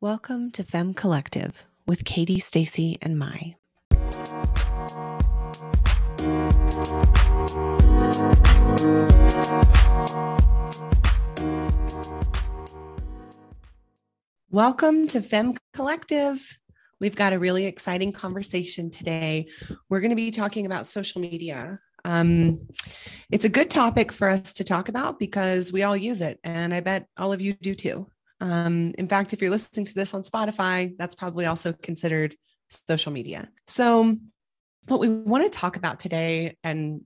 Welcome 0.00 0.52
to 0.52 0.62
Femme 0.62 0.94
Collective 0.94 1.64
with 1.84 2.04
Katie, 2.04 2.38
Stacy, 2.38 2.98
and 3.02 3.18
Mai. 3.18 3.56
Welcome 14.50 15.08
to 15.08 15.20
Femme 15.20 15.56
Collective. 15.72 16.58
We've 17.00 17.16
got 17.16 17.32
a 17.32 17.40
really 17.40 17.66
exciting 17.66 18.12
conversation 18.12 18.92
today. 18.92 19.48
We're 19.88 19.98
going 19.98 20.10
to 20.10 20.14
be 20.14 20.30
talking 20.30 20.64
about 20.64 20.86
social 20.86 21.20
media. 21.20 21.80
Um, 22.04 22.68
it's 23.32 23.44
a 23.44 23.48
good 23.48 23.68
topic 23.68 24.12
for 24.12 24.28
us 24.28 24.52
to 24.52 24.62
talk 24.62 24.88
about 24.88 25.18
because 25.18 25.72
we 25.72 25.82
all 25.82 25.96
use 25.96 26.22
it, 26.22 26.38
and 26.44 26.72
I 26.72 26.78
bet 26.78 27.08
all 27.16 27.32
of 27.32 27.40
you 27.40 27.54
do 27.54 27.74
too. 27.74 28.06
Um, 28.40 28.94
in 28.98 29.08
fact, 29.08 29.32
if 29.32 29.40
you're 29.42 29.50
listening 29.50 29.86
to 29.86 29.94
this 29.94 30.14
on 30.14 30.22
Spotify, 30.22 30.94
that's 30.98 31.14
probably 31.14 31.46
also 31.46 31.72
considered 31.72 32.36
social 32.68 33.12
media. 33.12 33.48
So, 33.66 34.16
what 34.86 35.00
we 35.00 35.08
want 35.08 35.44
to 35.44 35.50
talk 35.50 35.76
about 35.76 36.00
today 36.00 36.56
and 36.64 37.02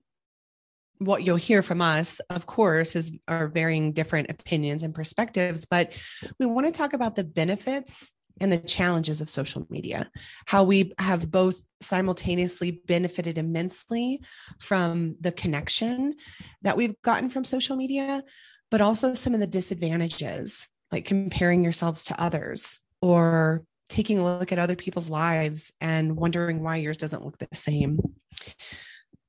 what 0.99 1.25
you'll 1.25 1.37
hear 1.37 1.63
from 1.63 1.81
us, 1.81 2.21
of 2.31 2.47
course, 2.47 2.95
is 2.95 3.13
our 3.27 3.49
varying 3.49 3.93
different 3.93 4.31
opinions 4.31 4.83
and 4.83 4.95
perspectives, 4.95 5.65
but 5.65 5.93
we 6.39 6.47
want 6.47 6.67
to 6.67 6.73
talk 6.73 6.93
about 6.93 7.17
the 7.17 7.25
benefits 7.25 8.13
and 8.41 8.53
the 8.53 8.59
challenges 8.59 9.21
of 9.21 9.29
social 9.29 9.67
media, 9.69 10.11
how 10.47 10.65
we 10.65 10.93
have 10.99 11.31
both 11.31 11.63
simultaneously 11.81 12.83
benefited 12.87 13.37
immensely 13.37 14.21
from 14.61 15.17
the 15.21 15.33
connection 15.33 16.15
that 16.63 16.77
we've 16.77 16.95
gotten 17.03 17.29
from 17.29 17.45
social 17.45 17.77
media, 17.77 18.23
but 18.71 18.81
also 18.81 19.15
some 19.15 19.35
of 19.35 19.41
the 19.41 19.47
disadvantages 19.47 20.69
like 20.93 21.07
comparing 21.07 21.65
yourselves 21.65 22.05
to 22.05 22.21
others 22.21 22.79
or 23.01 23.65
taking 23.89 24.19
a 24.19 24.25
look 24.25 24.53
at 24.53 24.59
other 24.59 24.77
people's 24.77 25.11
lives 25.11 25.73
and 25.81 26.17
wondering 26.17 26.63
why 26.63 26.77
yours 26.77 26.97
doesn't 26.97 27.25
look 27.25 27.39
the 27.39 27.49
same. 27.53 27.99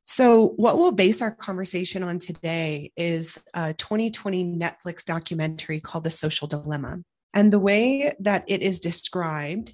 So, 0.05 0.49
what 0.57 0.77
we'll 0.77 0.91
base 0.91 1.21
our 1.21 1.31
conversation 1.31 2.03
on 2.03 2.19
today 2.19 2.91
is 2.97 3.41
a 3.53 3.73
2020 3.73 4.43
Netflix 4.43 5.03
documentary 5.05 5.79
called 5.79 6.03
The 6.03 6.09
Social 6.09 6.47
Dilemma. 6.47 6.99
And 7.33 7.51
the 7.51 7.59
way 7.59 8.13
that 8.19 8.43
it 8.47 8.61
is 8.61 8.79
described 8.79 9.73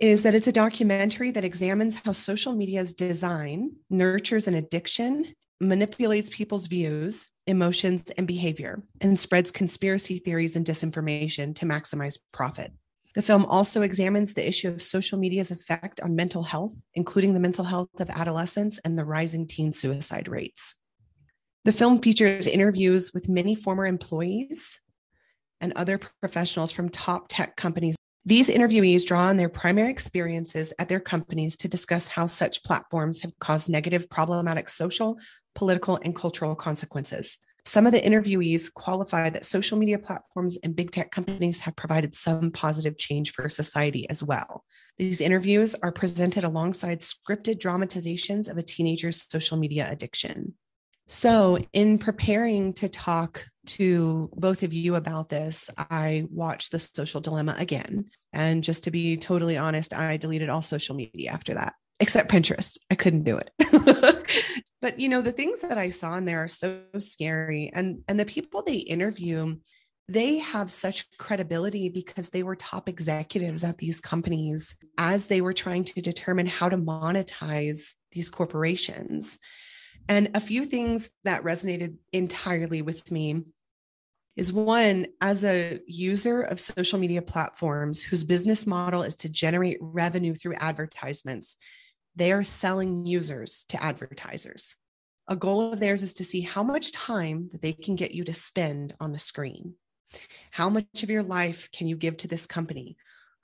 is 0.00 0.22
that 0.22 0.34
it's 0.34 0.48
a 0.48 0.52
documentary 0.52 1.30
that 1.30 1.44
examines 1.44 1.96
how 1.96 2.12
social 2.12 2.52
media's 2.52 2.94
design 2.94 3.76
nurtures 3.88 4.48
an 4.48 4.54
addiction, 4.54 5.34
manipulates 5.60 6.28
people's 6.30 6.66
views, 6.66 7.28
emotions, 7.46 8.10
and 8.16 8.26
behavior, 8.26 8.82
and 9.00 9.18
spreads 9.18 9.50
conspiracy 9.50 10.18
theories 10.18 10.56
and 10.56 10.64
disinformation 10.66 11.54
to 11.56 11.66
maximize 11.66 12.18
profit. 12.32 12.72
The 13.14 13.22
film 13.22 13.44
also 13.44 13.82
examines 13.82 14.34
the 14.34 14.46
issue 14.46 14.68
of 14.68 14.82
social 14.82 15.18
media's 15.18 15.52
effect 15.52 16.00
on 16.00 16.16
mental 16.16 16.42
health, 16.42 16.80
including 16.94 17.32
the 17.32 17.40
mental 17.40 17.64
health 17.64 18.00
of 18.00 18.10
adolescents 18.10 18.80
and 18.84 18.98
the 18.98 19.04
rising 19.04 19.46
teen 19.46 19.72
suicide 19.72 20.26
rates. 20.26 20.74
The 21.64 21.72
film 21.72 22.00
features 22.00 22.46
interviews 22.46 23.12
with 23.14 23.28
many 23.28 23.54
former 23.54 23.86
employees 23.86 24.80
and 25.60 25.72
other 25.74 25.98
professionals 26.20 26.72
from 26.72 26.88
top 26.88 27.26
tech 27.28 27.56
companies. 27.56 27.94
These 28.26 28.48
interviewees 28.48 29.06
draw 29.06 29.26
on 29.26 29.36
their 29.36 29.48
primary 29.48 29.90
experiences 29.90 30.72
at 30.78 30.88
their 30.88 31.00
companies 31.00 31.56
to 31.58 31.68
discuss 31.68 32.08
how 32.08 32.26
such 32.26 32.64
platforms 32.64 33.20
have 33.22 33.38
caused 33.38 33.70
negative, 33.70 34.10
problematic 34.10 34.68
social, 34.68 35.16
political, 35.54 35.98
and 36.02 36.14
cultural 36.14 36.54
consequences. 36.54 37.38
Some 37.66 37.86
of 37.86 37.92
the 37.92 38.00
interviewees 38.00 38.72
qualify 38.72 39.30
that 39.30 39.46
social 39.46 39.78
media 39.78 39.98
platforms 39.98 40.58
and 40.62 40.76
big 40.76 40.90
tech 40.90 41.10
companies 41.10 41.60
have 41.60 41.76
provided 41.76 42.14
some 42.14 42.50
positive 42.50 42.98
change 42.98 43.32
for 43.32 43.48
society 43.48 44.08
as 44.10 44.22
well. 44.22 44.64
These 44.98 45.20
interviews 45.20 45.74
are 45.82 45.90
presented 45.90 46.44
alongside 46.44 47.00
scripted 47.00 47.58
dramatizations 47.58 48.48
of 48.48 48.58
a 48.58 48.62
teenager's 48.62 49.26
social 49.28 49.56
media 49.56 49.88
addiction. 49.90 50.54
So, 51.06 51.58
in 51.72 51.98
preparing 51.98 52.72
to 52.74 52.88
talk 52.88 53.46
to 53.66 54.30
both 54.34 54.62
of 54.62 54.72
you 54.72 54.94
about 54.94 55.28
this, 55.28 55.70
I 55.76 56.26
watched 56.30 56.72
The 56.72 56.78
Social 56.78 57.20
Dilemma 57.20 57.56
again. 57.58 58.06
And 58.32 58.64
just 58.64 58.84
to 58.84 58.90
be 58.90 59.16
totally 59.16 59.56
honest, 59.56 59.92
I 59.92 60.16
deleted 60.16 60.48
all 60.48 60.62
social 60.62 60.94
media 60.94 61.30
after 61.30 61.54
that, 61.54 61.74
except 62.00 62.30
Pinterest. 62.30 62.78
I 62.90 62.94
couldn't 62.94 63.24
do 63.24 63.38
it. 63.38 63.50
but 64.84 65.00
you 65.00 65.08
know 65.08 65.22
the 65.22 65.32
things 65.32 65.62
that 65.62 65.78
i 65.78 65.88
saw 65.88 66.14
in 66.18 66.26
there 66.26 66.44
are 66.44 66.48
so 66.48 66.82
scary 66.98 67.70
and 67.74 68.04
and 68.06 68.20
the 68.20 68.26
people 68.26 68.62
they 68.62 68.76
interview 68.76 69.56
they 70.08 70.36
have 70.36 70.70
such 70.70 71.10
credibility 71.16 71.88
because 71.88 72.28
they 72.28 72.42
were 72.42 72.54
top 72.54 72.88
executives 72.88 73.64
at 73.64 73.78
these 73.78 73.98
companies 74.00 74.76
as 74.98 75.26
they 75.26 75.40
were 75.40 75.54
trying 75.54 75.82
to 75.82 76.02
determine 76.02 76.46
how 76.46 76.68
to 76.68 76.76
monetize 76.76 77.94
these 78.12 78.28
corporations. 78.28 79.38
And 80.06 80.30
a 80.34 80.40
few 80.40 80.64
things 80.64 81.10
that 81.24 81.42
resonated 81.42 81.96
entirely 82.12 82.82
with 82.82 83.10
me 83.10 83.44
is 84.36 84.52
one 84.52 85.06
as 85.22 85.42
a 85.44 85.80
user 85.86 86.42
of 86.42 86.60
social 86.60 86.98
media 86.98 87.22
platforms 87.22 88.02
whose 88.02 88.24
business 88.24 88.66
model 88.66 89.04
is 89.04 89.14
to 89.14 89.30
generate 89.30 89.78
revenue 89.80 90.34
through 90.34 90.56
advertisements 90.56 91.56
they 92.16 92.32
are 92.32 92.44
selling 92.44 93.04
users 93.06 93.64
to 93.68 93.82
advertisers. 93.82 94.76
A 95.28 95.36
goal 95.36 95.72
of 95.72 95.80
theirs 95.80 96.02
is 96.02 96.14
to 96.14 96.24
see 96.24 96.42
how 96.42 96.62
much 96.62 96.92
time 96.92 97.48
that 97.52 97.62
they 97.62 97.72
can 97.72 97.96
get 97.96 98.14
you 98.14 98.24
to 98.24 98.32
spend 98.32 98.94
on 99.00 99.12
the 99.12 99.18
screen. 99.18 99.74
How 100.50 100.68
much 100.68 101.02
of 101.02 101.10
your 101.10 101.22
life 101.22 101.70
can 101.72 101.88
you 101.88 101.96
give 101.96 102.16
to 102.18 102.28
this 102.28 102.46
company? 102.46 102.96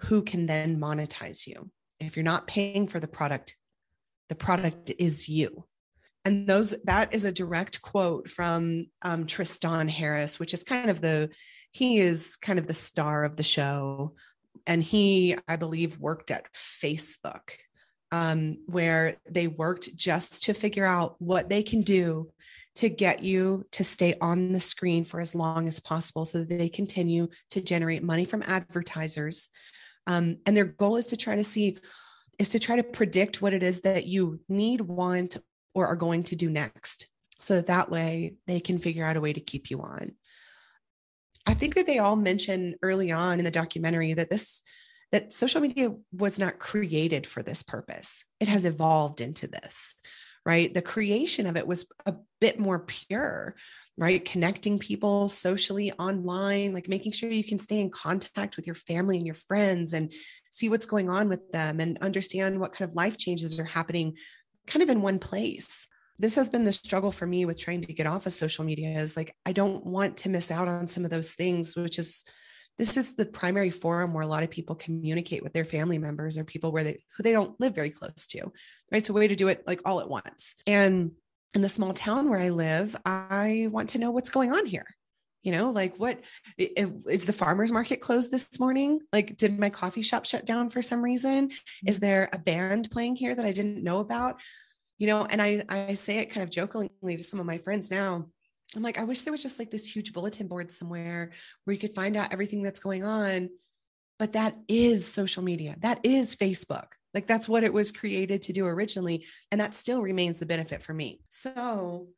Who 0.03 0.23
can 0.23 0.47
then 0.47 0.79
monetize 0.79 1.47
you? 1.47 1.71
If 1.99 2.17
you're 2.17 2.25
not 2.25 2.47
paying 2.47 2.87
for 2.87 3.01
the 3.01 3.09
product, 3.09 3.57
the 4.29 4.35
product 4.35 4.93
is 4.99 5.29
you. 5.29 5.65
And 6.25 6.47
those 6.47 6.75
that 6.85 7.15
is 7.15 7.25
a 7.25 7.33
direct 7.33 7.81
quote 7.81 8.29
from 8.29 8.87
um, 9.03 9.27
Tristan 9.27 9.89
Harris, 9.89 10.39
which 10.39 10.53
is 10.53 10.63
kind 10.63 10.91
of 10.91 11.01
the 11.01 11.31
he 11.73 11.99
is 11.99 12.37
kind 12.37 12.59
of 12.59 12.67
the 12.67 12.75
star 12.75 13.25
of 13.25 13.37
the 13.37 13.43
show, 13.43 14.15
and 14.67 14.83
he 14.83 15.37
I 15.49 15.57
believe 15.57 15.99
worked 15.99 16.31
at 16.31 16.53
Facebook 16.53 17.53
um, 18.13 18.59
where 18.67 19.17
they 19.29 19.47
worked 19.47 19.95
just 19.97 20.45
to 20.45 20.55
figure 20.55 20.85
out 20.85 21.17
what 21.19 21.49
they 21.49 21.63
can 21.63 21.83
do 21.83 22.31
to 22.77 22.89
get 22.89 23.23
you 23.23 23.65
to 23.73 23.85
stay 23.85 24.15
on 24.21 24.53
the 24.53 24.61
screen 24.61 25.05
for 25.05 25.21
as 25.21 25.35
long 25.35 25.69
as 25.69 25.81
possible 25.81 26.25
so 26.25 26.39
that 26.39 26.49
they 26.49 26.69
continue 26.69 27.29
to 27.51 27.61
generate 27.61 28.03
money 28.03 28.25
from 28.25 28.43
advertisers. 28.43 29.49
Um, 30.07 30.39
and 30.47 30.57
their 30.57 30.65
goal 30.65 30.97
is 30.97 31.07
to 31.07 31.17
try 31.17 31.37
to 31.37 31.45
see, 31.45 31.79
is 32.39 32.49
to 32.51 32.59
try 32.59 32.77
to 32.77 32.83
predict 32.83 33.43
what 33.43 33.55
it 33.55 33.63
is 33.63 33.83
that 33.83 34.07
you 34.07 34.41
need, 34.49 34.81
want, 34.81 35.37
or 35.75 35.87
are 35.87 35.97
going 35.97 36.25
to 36.25 36.37
do 36.37 36.51
next. 36.51 37.09
So 37.39 37.57
that, 37.57 37.67
that 37.67 37.91
way 37.91 38.35
they 38.47 38.61
can 38.61 38.79
figure 38.79 39.05
out 39.05 39.17
a 39.17 39.21
way 39.21 39.33
to 39.33 39.41
keep 39.41 39.71
you 39.71 39.83
on. 39.83 40.13
I 41.47 41.55
think 41.55 41.75
that 41.75 41.87
they 41.87 41.99
all 41.99 42.17
mention 42.17 42.77
early 42.83 43.11
on 43.11 43.39
in 43.39 43.45
the 43.45 43.51
documentary 43.51 44.13
that 44.15 44.31
this 44.31 44.63
that 45.13 45.33
social 45.33 45.61
media 45.61 45.95
was 46.13 46.39
not 46.39 46.59
created 46.59 47.27
for 47.27 47.43
this 47.43 47.63
purpose. 47.63 48.25
It 48.39 48.49
has 48.49 48.65
evolved 48.65 49.21
into 49.21 49.47
this, 49.49 49.95
right? 50.47 50.73
The 50.73 50.83
creation 50.83 51.47
of 51.47 51.57
it 51.57 51.67
was 51.67 51.87
a 52.07 52.15
bit 52.41 52.59
more 52.61 52.79
pure, 52.79 53.57
right? 53.97 54.25
Connecting 54.25 54.79
people 54.79 55.29
socially 55.29 55.93
online, 55.93 56.73
like 56.73 56.89
making 56.89 57.13
sure 57.13 57.31
you 57.31 57.45
can 57.45 57.59
stay 57.59 57.81
in 57.81 57.91
contact 57.91 58.57
with 58.57 58.67
your 58.67 58.77
family 58.77 59.17
and 59.17 59.27
your 59.27 59.35
friends 59.35 59.93
and 59.93 60.13
see 60.53 60.69
what's 60.69 60.87
going 60.87 61.11
on 61.11 61.29
with 61.29 61.51
them 61.53 61.81
and 61.81 61.99
understand 61.99 62.59
what 62.59 62.73
kind 62.73 62.89
of 62.89 62.97
life 62.97 63.17
changes 63.17 63.59
are 63.59 63.65
happening 63.65 64.15
kind 64.67 64.83
of 64.83 64.89
in 64.89 65.03
one 65.03 65.19
place 65.19 65.87
this 66.19 66.35
has 66.35 66.51
been 66.51 66.65
the 66.65 66.73
struggle 66.73 67.11
for 67.11 67.27
me 67.27 67.47
with 67.47 67.59
trying 67.59 67.81
to 67.81 67.95
get 67.95 68.07
off 68.07 68.27
of 68.27 68.33
social 68.33 68.65
media 68.65 68.99
is 68.99 69.17
like 69.17 69.35
i 69.47 69.53
don't 69.53 69.85
want 69.87 70.17
to 70.17 70.29
miss 70.29 70.51
out 70.51 70.69
on 70.69 70.87
some 70.87 71.05
of 71.05 71.11
those 71.11 71.35
things 71.35 71.75
which 71.77 71.99
is 71.99 72.25
this 72.81 72.97
is 72.97 73.13
the 73.13 73.27
primary 73.27 73.69
forum 73.69 74.15
where 74.15 74.25
a 74.25 74.27
lot 74.27 74.43
of 74.43 74.49
people 74.49 74.75
communicate 74.75 75.43
with 75.43 75.53
their 75.53 75.67
family 75.67 75.99
members 75.99 76.39
or 76.39 76.45
people 76.45 76.73
where 76.73 76.83
they 76.83 76.99
who 77.15 77.23
they 77.23 77.31
don't 77.31 77.61
live 77.61 77.75
very 77.75 77.91
close 77.91 78.27
to 78.27 78.51
right? 78.91 79.05
So 79.05 79.13
a 79.13 79.17
way 79.17 79.29
to 79.29 79.37
do 79.37 79.49
it 79.49 79.63
like 79.67 79.83
all 79.85 80.01
at 80.01 80.09
once. 80.09 80.55
And 80.67 81.13
in 81.53 81.61
the 81.61 81.69
small 81.69 81.93
town 81.93 82.31
where 82.31 82.39
i 82.39 82.49
live 82.51 82.95
i 83.05 83.69
want 83.73 83.91
to 83.91 83.99
know 83.99 84.11
what's 84.11 84.31
going 84.31 84.53
on 84.53 84.65
here. 84.65 84.87
You 85.43 85.53
know 85.53 85.71
like 85.71 85.95
what 85.97 86.21
is 86.57 87.27
the 87.27 87.35
farmers 87.35 87.71
market 87.71 88.01
closed 88.01 88.31
this 88.31 88.59
morning? 88.59 89.01
Like 89.13 89.37
did 89.37 89.59
my 89.59 89.69
coffee 89.69 90.03
shop 90.03 90.25
shut 90.25 90.47
down 90.47 90.71
for 90.71 90.81
some 90.81 91.03
reason? 91.03 91.51
Is 91.87 91.97
mm-hmm. 91.97 92.07
there 92.07 92.29
a 92.33 92.39
band 92.39 92.91
playing 92.91 93.17
here 93.17 93.35
that 93.35 93.45
i 93.45 93.53
didn't 93.53 93.85
know 93.85 93.99
about? 93.99 94.41
You 94.97 95.07
know 95.07 95.27
and 95.27 95.43
i 95.43 95.63
i 95.69 95.93
say 95.93 96.17
it 96.17 96.31
kind 96.31 96.45
of 96.45 96.51
jokingly 96.51 96.91
to 97.03 97.23
some 97.23 97.41
of 97.41 97.47
my 97.47 97.59
friends 97.59 97.91
now 97.91 98.31
I'm 98.77 98.83
like, 98.83 98.99
I 98.99 99.05
wish 99.05 99.23
there 99.23 99.33
was 99.33 99.43
just 99.43 99.59
like 99.59 99.71
this 99.71 99.87
huge 99.87 100.13
bulletin 100.13 100.47
board 100.47 100.71
somewhere 100.71 101.31
where 101.65 101.75
you 101.75 101.81
could 101.81 101.95
find 101.95 102.17
out 102.17 102.33
everything 102.33 102.63
that's 102.63 102.81
going 102.81 103.05
on. 103.05 103.51
But 104.19 104.35
that 104.35 104.57
is 104.69 105.07
social 105.07 105.43
media. 105.43 105.77
That 105.81 106.01
is 106.05 106.37
Facebook. 106.37 106.87
Like 107.15 107.27
that's 107.27 107.49
what 107.49 107.65
it 107.65 107.73
was 107.73 107.91
created 107.91 108.43
to 108.43 108.53
do 108.53 108.67
originally. 108.67 109.27
And 109.51 109.61
that 109.61 109.75
still 109.75 110.03
remains 110.03 110.39
the 110.39 110.47
benefit 110.47 110.83
for 110.83 110.95
me. 110.95 111.21
So, 111.29 112.09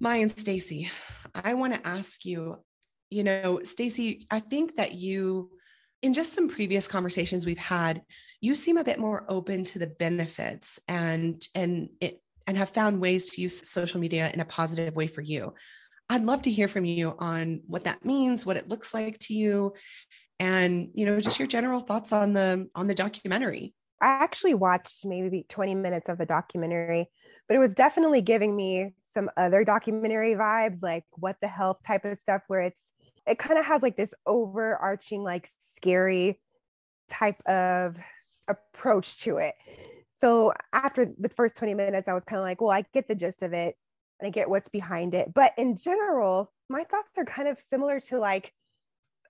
Mai 0.00 0.16
and 0.16 0.32
Stacy, 0.32 0.90
I 1.34 1.54
want 1.54 1.74
to 1.74 1.86
ask 1.86 2.24
you, 2.24 2.56
you 3.10 3.22
know, 3.22 3.60
Stacy, 3.62 4.26
I 4.30 4.40
think 4.40 4.76
that 4.76 4.94
you 4.94 5.50
in 6.02 6.12
just 6.12 6.32
some 6.32 6.48
previous 6.48 6.88
conversations 6.88 7.46
we've 7.46 7.58
had, 7.58 8.02
you 8.40 8.56
seem 8.56 8.76
a 8.76 8.84
bit 8.84 8.98
more 8.98 9.24
open 9.28 9.62
to 9.62 9.78
the 9.78 9.86
benefits 9.86 10.80
and 10.88 11.46
and 11.54 11.90
it 12.00 12.20
and 12.46 12.56
have 12.58 12.70
found 12.70 13.00
ways 13.00 13.30
to 13.30 13.40
use 13.40 13.68
social 13.68 14.00
media 14.00 14.28
in 14.34 14.40
a 14.40 14.44
positive 14.44 14.96
way 14.96 15.06
for 15.06 15.20
you. 15.20 15.54
I'd 16.12 16.24
love 16.24 16.42
to 16.42 16.50
hear 16.50 16.68
from 16.68 16.84
you 16.84 17.14
on 17.18 17.62
what 17.66 17.84
that 17.84 18.04
means, 18.04 18.44
what 18.44 18.58
it 18.58 18.68
looks 18.68 18.92
like 18.92 19.18
to 19.20 19.34
you, 19.34 19.72
and 20.38 20.90
you 20.92 21.06
know, 21.06 21.18
just 21.20 21.38
your 21.38 21.48
general 21.48 21.80
thoughts 21.80 22.12
on 22.12 22.34
the 22.34 22.68
on 22.74 22.86
the 22.86 22.94
documentary. 22.94 23.72
I 24.02 24.08
actually 24.08 24.52
watched 24.52 25.06
maybe 25.06 25.46
20 25.48 25.74
minutes 25.74 26.10
of 26.10 26.18
the 26.18 26.26
documentary, 26.26 27.08
but 27.48 27.56
it 27.56 27.60
was 27.60 27.72
definitely 27.72 28.20
giving 28.20 28.54
me 28.54 28.92
some 29.14 29.30
other 29.38 29.64
documentary 29.64 30.34
vibes, 30.34 30.82
like 30.82 31.04
what 31.12 31.36
the 31.40 31.48
health 31.48 31.78
type 31.86 32.04
of 32.04 32.18
stuff, 32.18 32.42
where 32.46 32.60
it's 32.60 32.82
it 33.26 33.38
kind 33.38 33.58
of 33.58 33.64
has 33.64 33.80
like 33.80 33.96
this 33.96 34.12
overarching, 34.26 35.22
like 35.22 35.48
scary 35.60 36.42
type 37.08 37.40
of 37.46 37.96
approach 38.48 39.16
to 39.20 39.38
it. 39.38 39.54
So 40.20 40.52
after 40.74 41.06
the 41.18 41.30
first 41.30 41.56
20 41.56 41.72
minutes, 41.72 42.06
I 42.06 42.12
was 42.12 42.24
kind 42.24 42.38
of 42.38 42.44
like, 42.44 42.60
well, 42.60 42.70
I 42.70 42.84
get 42.92 43.08
the 43.08 43.14
gist 43.14 43.40
of 43.40 43.54
it 43.54 43.76
and 44.22 44.28
I 44.28 44.30
get 44.30 44.48
what's 44.48 44.68
behind 44.68 45.14
it. 45.14 45.34
But 45.34 45.52
in 45.58 45.76
general, 45.76 46.52
my 46.68 46.84
thoughts 46.84 47.18
are 47.18 47.24
kind 47.24 47.48
of 47.48 47.58
similar 47.58 47.98
to 48.08 48.20
like 48.20 48.52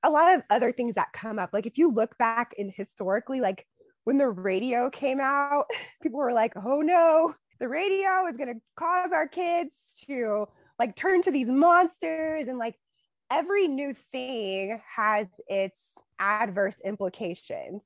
a 0.02 0.10
lot 0.10 0.34
of 0.34 0.42
other 0.50 0.70
things 0.70 0.96
that 0.96 1.14
come 1.14 1.38
up. 1.38 1.50
Like 1.54 1.64
if 1.64 1.78
you 1.78 1.90
look 1.90 2.18
back 2.18 2.54
in 2.58 2.70
historically, 2.76 3.40
like 3.40 3.66
when 4.04 4.18
the 4.18 4.28
radio 4.28 4.90
came 4.90 5.18
out, 5.18 5.64
people 6.02 6.18
were 6.18 6.34
like, 6.34 6.52
oh 6.56 6.82
no, 6.82 7.34
the 7.58 7.68
radio 7.68 8.26
is 8.28 8.36
going 8.36 8.52
to 8.54 8.60
cause 8.76 9.12
our 9.12 9.26
kids 9.26 9.70
to 10.06 10.46
like 10.78 10.94
turn 10.94 11.22
to 11.22 11.30
these 11.30 11.48
monsters 11.48 12.48
and 12.48 12.58
like 12.58 12.76
every 13.30 13.68
new 13.68 13.94
thing 13.94 14.78
has 14.94 15.26
its 15.48 15.78
adverse 16.18 16.76
implications. 16.84 17.82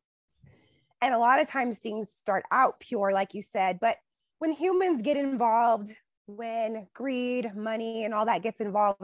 And 1.01 1.15
a 1.15 1.19
lot 1.19 1.41
of 1.41 1.49
times 1.49 1.79
things 1.79 2.09
start 2.19 2.45
out 2.51 2.81
pure, 2.81 3.13
like 3.13 3.33
you 3.33 3.43
said, 3.43 3.79
but 3.81 3.99
when 4.41 4.51
humans 4.51 5.03
get 5.03 5.17
involved, 5.17 5.93
when 6.27 6.87
greed, 6.95 7.55
money, 7.55 8.05
and 8.05 8.13
all 8.13 8.27
that 8.27 8.43
gets 8.43 8.61
involved, 8.61 9.03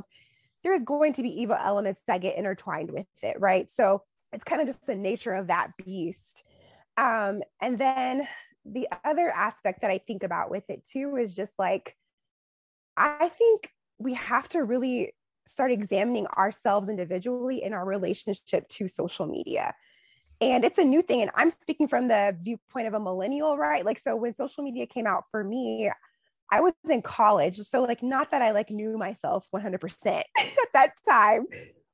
there's 0.63 0.83
going 0.83 1.13
to 1.15 1.23
be 1.23 1.43
evil 1.43 1.57
elements 1.57 2.03
that 2.07 2.21
get 2.21 2.37
intertwined 2.37 2.91
with 2.91 3.07
it, 3.23 3.37
right? 3.41 3.71
So 3.71 4.03
it's 4.33 4.45
kind 4.45 4.61
of 4.61 4.67
just 4.67 4.87
the 4.87 4.95
nature 4.95 5.35
of 5.35 5.49
that 5.49 5.71
beast. 5.85 6.43
Um, 6.97 7.43
and 7.61 7.79
then 7.79 8.29
the 8.65 8.89
other 9.05 9.29
aspect 9.31 9.81
that 9.81 9.91
I 9.91 9.99
think 9.99 10.23
about 10.23 10.51
with 10.51 10.65
it 10.69 10.87
too 10.87 11.17
is 11.17 11.35
just 11.35 11.53
like, 11.59 11.97
I 12.97 13.29
think 13.29 13.71
we 13.99 14.15
have 14.15 14.49
to 14.51 14.63
really 14.63 15.15
start 15.49 15.73
examining 15.73 16.27
ourselves 16.27 16.89
individually 16.89 17.63
in 17.63 17.73
our 17.73 17.85
relationship 17.85 18.69
to 18.69 18.89
social 18.89 19.27
media. 19.27 19.75
And 20.41 20.65
it's 20.65 20.79
a 20.79 20.85
new 20.85 21.03
thing. 21.03 21.23
And 21.23 21.31
I'm 21.35 21.53
speaking 21.61 21.89
from 21.89 22.09
the 22.09 22.37
viewpoint 22.41 22.89
of 22.89 22.95
a 22.95 23.01
millennial, 23.01 23.57
right? 23.57 23.85
Like, 23.85 23.99
so 23.99 24.17
when 24.17 24.35
social 24.35 24.65
media 24.65 24.87
came 24.87 25.07
out 25.07 25.25
for 25.31 25.45
me, 25.45 25.91
I 26.52 26.60
was 26.60 26.75
in 26.88 27.00
college. 27.00 27.56
So, 27.56 27.81
like, 27.81 28.02
not 28.02 28.31
that 28.31 28.43
I 28.43 28.50
like 28.50 28.70
knew 28.70 28.99
myself 28.99 29.46
100% 29.54 30.06
at 30.06 30.25
that 30.75 30.93
time, 31.08 31.46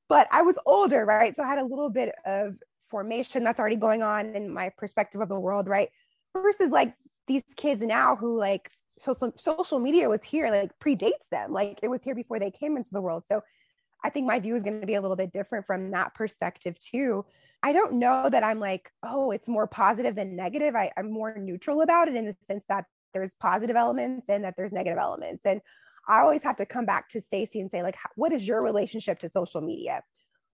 but 0.08 0.26
I 0.32 0.42
was 0.42 0.56
older, 0.66 1.04
right? 1.04 1.34
So 1.34 1.44
I 1.44 1.46
had 1.46 1.58
a 1.58 1.64
little 1.64 1.90
bit 1.90 2.12
of 2.26 2.56
formation 2.90 3.44
that's 3.44 3.60
already 3.60 3.76
going 3.76 4.02
on 4.02 4.34
in 4.34 4.52
my 4.52 4.70
perspective 4.76 5.20
of 5.20 5.28
the 5.28 5.38
world, 5.38 5.68
right? 5.68 5.90
Versus 6.34 6.72
like 6.72 6.92
these 7.28 7.44
kids 7.56 7.82
now 7.82 8.16
who 8.16 8.36
like 8.36 8.68
social 8.98 9.32
social 9.36 9.78
media 9.78 10.08
was 10.08 10.24
here 10.24 10.50
like 10.50 10.76
predates 10.80 11.28
them 11.30 11.52
like 11.52 11.78
it 11.84 11.88
was 11.88 12.02
here 12.02 12.16
before 12.16 12.40
they 12.40 12.50
came 12.50 12.76
into 12.76 12.90
the 12.90 13.00
world 13.00 13.22
so 13.30 13.40
i 14.02 14.10
think 14.10 14.26
my 14.26 14.40
view 14.40 14.56
is 14.56 14.64
going 14.64 14.80
to 14.80 14.86
be 14.86 14.94
a 14.94 15.00
little 15.00 15.16
bit 15.16 15.32
different 15.32 15.64
from 15.66 15.92
that 15.92 16.12
perspective 16.14 16.76
too 16.80 17.24
i 17.62 17.72
don't 17.72 17.92
know 17.92 18.28
that 18.28 18.42
i'm 18.42 18.58
like 18.58 18.90
oh 19.04 19.30
it's 19.30 19.46
more 19.46 19.68
positive 19.68 20.16
than 20.16 20.34
negative 20.34 20.74
I, 20.74 20.90
i'm 20.96 21.12
more 21.12 21.36
neutral 21.38 21.82
about 21.82 22.08
it 22.08 22.16
in 22.16 22.24
the 22.24 22.34
sense 22.48 22.64
that 22.68 22.86
there's 23.12 23.34
positive 23.40 23.76
elements 23.76 24.28
and 24.28 24.44
that 24.44 24.54
there's 24.56 24.72
negative 24.72 24.98
elements. 24.98 25.44
And 25.44 25.60
i 26.10 26.20
always 26.20 26.42
have 26.42 26.56
to 26.56 26.64
come 26.64 26.86
back 26.86 27.10
to 27.10 27.20
stacy 27.20 27.60
and 27.60 27.70
say 27.70 27.82
like 27.82 27.96
what 28.16 28.32
is 28.32 28.46
your 28.46 28.62
relationship 28.62 29.18
to 29.20 29.28
social 29.28 29.60
media? 29.60 30.02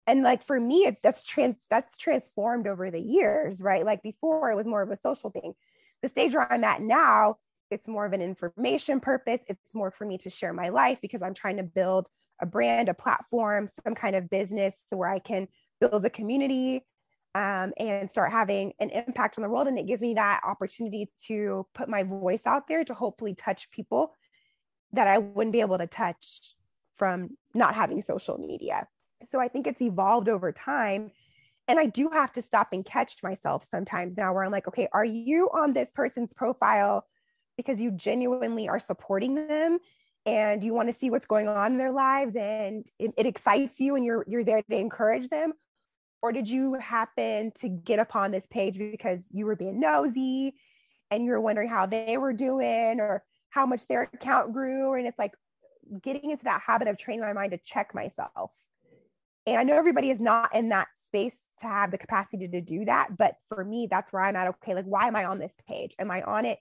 And 0.07 0.23
like 0.23 0.45
for 0.45 0.59
me 0.59 0.87
it, 0.87 0.97
that's 1.03 1.23
trans 1.25 1.57
that's 1.71 1.97
transformed 1.97 2.67
over 2.67 2.91
the 2.91 3.01
years 3.01 3.61
right? 3.61 3.85
Like 3.85 4.03
before 4.03 4.51
it 4.51 4.57
was 4.57 4.67
more 4.67 4.83
of 4.83 4.91
a 4.91 4.97
social 4.97 5.31
thing. 5.31 5.55
The 6.03 6.09
stage 6.09 6.35
where 6.35 6.51
i'm 6.53 6.65
at 6.65 6.81
now 6.83 7.37
it's 7.71 7.89
more 7.89 8.07
of 8.07 8.13
an 8.13 8.23
information 8.23 9.01
purpose. 9.01 9.41
It's 9.49 9.75
more 9.75 9.91
for 9.91 10.07
me 10.07 10.19
to 10.19 10.31
share 10.31 10.53
my 10.53 10.69
life 10.69 10.99
because 11.01 11.23
I'm 11.23 11.35
trying 11.35 11.59
to 11.59 11.63
build 11.63 12.09
a 12.41 12.47
brand, 12.47 12.89
a 12.89 12.95
platform, 12.95 13.69
some 13.85 13.95
kind 13.95 14.17
of 14.17 14.31
business 14.31 14.77
where 14.91 15.09
I 15.09 15.19
can 15.19 15.49
build 15.81 16.05
a 16.05 16.11
community 16.11 16.87
um, 17.39 17.73
and 17.77 18.11
start 18.11 18.33
having 18.33 18.73
an 18.81 18.91
impact 18.91 19.39
on 19.39 19.43
the 19.43 19.49
world. 19.49 19.69
And 19.69 19.79
it 19.79 19.87
gives 19.87 20.03
me 20.03 20.15
that 20.15 20.41
opportunity 20.45 21.09
to 21.29 21.67
put 21.75 21.89
my 21.89 22.03
voice 22.03 22.43
out 22.47 22.67
there 22.67 22.85
to 22.85 22.95
hopefully 22.95 23.35
touch 23.35 23.71
people 23.71 24.13
that 24.93 25.07
I 25.07 25.19
wouldn't 25.19 25.53
be 25.53 25.61
able 25.61 25.79
to 25.79 25.87
touch 25.87 26.55
from 26.95 27.37
not 27.55 27.75
having 27.75 28.03
social 28.03 28.39
media. 28.39 28.89
So 29.31 29.41
I 29.41 29.49
think 29.49 29.67
it's 29.67 29.83
evolved 29.83 30.29
over 30.29 30.51
time. 30.51 31.13
And 31.69 31.79
I 31.79 31.87
do 31.87 32.11
have 32.11 32.33
to 32.33 32.43
stop 32.43 32.73
and 32.73 32.85
catch 32.85 33.23
myself 33.23 33.67
sometimes 33.71 34.17
now 34.17 34.33
where 34.33 34.43
I'm 34.43 34.51
like, 34.51 34.67
okay, 34.69 34.89
are 34.93 35.05
you 35.05 35.51
on 35.53 35.75
this 35.75 35.91
person's 35.95 36.33
profile? 36.33 37.07
because 37.59 37.81
you 37.81 37.91
genuinely 37.91 38.69
are 38.69 38.79
supporting 38.79 39.35
them 39.35 39.79
and 40.25 40.65
you 40.65 40.73
want 40.73 40.89
to 40.89 40.95
see 40.95 41.11
what's 41.11 41.27
going 41.27 41.49
on 41.49 41.73
in 41.73 41.79
their 41.79 41.93
lives 41.93 42.35
and 42.37 42.87
it, 42.99 43.13
it, 43.19 43.27
excites 43.27 43.79
you 43.81 43.97
and 43.97 44.05
you're 44.05 44.25
you're 44.27 44.45
there 44.45 44.63
to 44.63 44.77
encourage 44.77 45.29
them 45.29 45.53
or 46.23 46.33
did 46.33 46.49
you 46.49 46.75
happen 46.75 47.53
to 47.61 47.69
get 47.69 47.99
upon 47.99 48.31
this 48.31 48.47
page 48.47 48.79
because 48.79 49.29
you 49.33 49.47
were 49.47 49.57
being 49.57 49.81
nosy 49.81 50.55
and 51.11 51.25
you 51.25 51.31
were 51.31 51.41
wondering 51.41 51.69
how 51.69 51.87
they 51.87 52.19
were 52.19 52.33
doing 52.33 53.01
or 53.01 53.25
how 53.51 53.67
much 53.67 53.87
their 53.87 54.03
account 54.03 54.53
grew? 54.53 54.95
And 54.95 55.07
it's 55.07 55.19
like 55.19 55.35
getting 56.03 56.31
into 56.31 56.45
that 56.45 56.63
habit 56.67 56.89
of 56.89 56.99
training 56.99 57.23
my 57.23 57.33
mind 57.33 57.53
to 57.53 57.59
check 57.59 57.95
myself. 57.95 58.53
And 59.47 59.59
i 59.59 59.63
know 59.63 59.77
everybody 59.77 60.11
is 60.11 60.21
not 60.21 60.55
in 60.55 60.69
that 60.71 60.89
space 61.07 61.47
to 61.61 61.67
have 61.67 61.91
the 61.91 61.99
capacity 61.99 62.47
to 62.49 62.61
do 62.61 62.85
that 62.85 63.17
but 63.17 63.37
for 63.49 63.65
me 63.65 63.89
that's 63.91 64.13
where 64.13 64.23
i'm 64.23 64.37
at. 64.37 64.49
Okay 64.49 64.75
like 64.75 64.85
why 64.85 65.09
am 65.09 65.17
i 65.17 65.25
on 65.25 65.39
this 65.39 65.55
page? 65.67 65.95
Am 65.99 66.11
i 66.11 66.21
on 66.23 66.45
it 66.45 66.59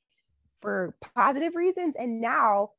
for 0.61 0.95
positive 1.15 1.55
reasons. 1.55 1.95
And 1.97 2.21
now, 2.21 2.71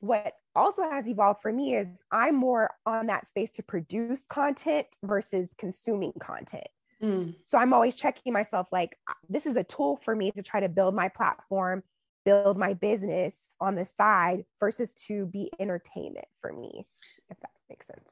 what 0.00 0.32
also 0.54 0.88
has 0.90 1.06
evolved 1.06 1.40
for 1.40 1.52
me 1.52 1.74
is 1.74 1.88
I'm 2.10 2.34
more 2.34 2.70
on 2.86 3.06
that 3.06 3.26
space 3.26 3.50
to 3.52 3.62
produce 3.62 4.24
content 4.26 4.86
versus 5.02 5.54
consuming 5.56 6.12
content. 6.20 6.68
Mm. 7.02 7.34
So 7.48 7.58
I'm 7.58 7.72
always 7.72 7.94
checking 7.94 8.32
myself 8.32 8.68
like, 8.72 8.96
this 9.28 9.46
is 9.46 9.56
a 9.56 9.64
tool 9.64 9.96
for 9.96 10.16
me 10.16 10.30
to 10.32 10.42
try 10.42 10.60
to 10.60 10.68
build 10.68 10.94
my 10.94 11.08
platform, 11.08 11.82
build 12.24 12.58
my 12.58 12.74
business 12.74 13.36
on 13.60 13.74
the 13.74 13.84
side 13.84 14.44
versus 14.58 14.94
to 15.06 15.26
be 15.26 15.50
entertainment 15.60 16.26
for 16.40 16.52
me, 16.52 16.86
if 17.30 17.38
that 17.40 17.50
makes 17.68 17.86
sense. 17.86 18.10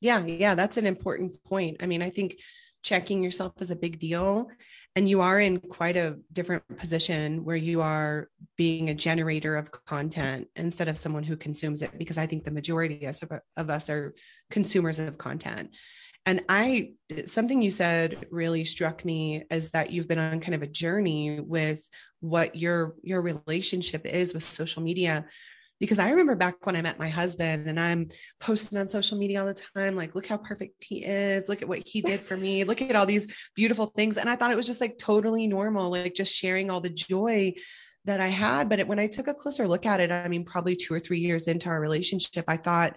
Yeah, 0.00 0.24
yeah, 0.24 0.54
that's 0.54 0.76
an 0.76 0.86
important 0.86 1.42
point. 1.44 1.78
I 1.80 1.86
mean, 1.86 2.02
I 2.02 2.10
think 2.10 2.36
checking 2.84 3.24
yourself 3.24 3.54
is 3.60 3.72
a 3.72 3.76
big 3.76 3.98
deal. 3.98 4.48
And 4.94 5.08
you 5.08 5.22
are 5.22 5.40
in 5.40 5.58
quite 5.58 5.96
a 5.96 6.18
different 6.32 6.62
position 6.78 7.44
where 7.44 7.56
you 7.56 7.80
are 7.80 8.28
being 8.56 8.90
a 8.90 8.94
generator 8.94 9.56
of 9.56 9.72
content 9.72 10.46
instead 10.54 10.86
of 10.86 10.96
someone 10.96 11.24
who 11.24 11.36
consumes 11.36 11.82
it 11.82 11.98
because 11.98 12.16
i 12.16 12.26
think 12.26 12.44
the 12.44 12.52
majority 12.52 13.04
of, 13.56 13.70
us 13.70 13.90
are 13.90 14.14
consumers 14.50 15.00
of 15.00 15.18
content. 15.18 15.70
And 16.26 16.44
i 16.48 16.92
something 17.26 17.60
you 17.60 17.72
said 17.72 18.26
really 18.30 18.64
struck 18.64 19.04
me 19.04 19.42
is 19.50 19.72
that 19.72 19.90
you've 19.90 20.06
been 20.06 20.20
on 20.20 20.38
kind 20.38 20.54
of 20.54 20.62
a 20.62 20.68
journey 20.68 21.40
with 21.40 21.88
what 22.20 22.54
your 22.54 22.94
your 23.02 23.20
relationship 23.20 24.06
is 24.06 24.32
with 24.32 24.44
social 24.44 24.82
media 24.82 25.26
because 25.80 25.98
I 25.98 26.10
remember 26.10 26.34
back 26.34 26.64
when 26.64 26.76
I 26.76 26.82
met 26.82 26.98
my 26.98 27.08
husband 27.08 27.66
and 27.66 27.78
I'm 27.78 28.08
posting 28.40 28.78
on 28.78 28.88
social 28.88 29.18
media 29.18 29.40
all 29.40 29.46
the 29.46 29.54
time, 29.54 29.96
like, 29.96 30.14
look 30.14 30.26
how 30.26 30.36
perfect 30.36 30.84
he 30.84 31.04
is. 31.04 31.48
Look 31.48 31.62
at 31.62 31.68
what 31.68 31.86
he 31.86 32.00
did 32.00 32.20
for 32.20 32.36
me. 32.36 32.64
Look 32.64 32.80
at 32.80 32.96
all 32.96 33.06
these 33.06 33.32
beautiful 33.54 33.86
things. 33.86 34.16
And 34.16 34.28
I 34.28 34.36
thought 34.36 34.52
it 34.52 34.56
was 34.56 34.66
just 34.66 34.80
like 34.80 34.98
totally 34.98 35.46
normal, 35.46 35.90
like 35.90 36.14
just 36.14 36.34
sharing 36.34 36.70
all 36.70 36.80
the 36.80 36.90
joy 36.90 37.54
that 38.04 38.20
I 38.20 38.28
had. 38.28 38.68
But 38.68 38.78
it, 38.78 38.88
when 38.88 39.00
I 39.00 39.08
took 39.08 39.26
a 39.26 39.34
closer 39.34 39.66
look 39.66 39.84
at 39.84 40.00
it, 40.00 40.12
I 40.12 40.28
mean, 40.28 40.44
probably 40.44 40.76
two 40.76 40.94
or 40.94 41.00
three 41.00 41.18
years 41.18 41.48
into 41.48 41.68
our 41.68 41.80
relationship, 41.80 42.44
I 42.46 42.56
thought 42.56 42.96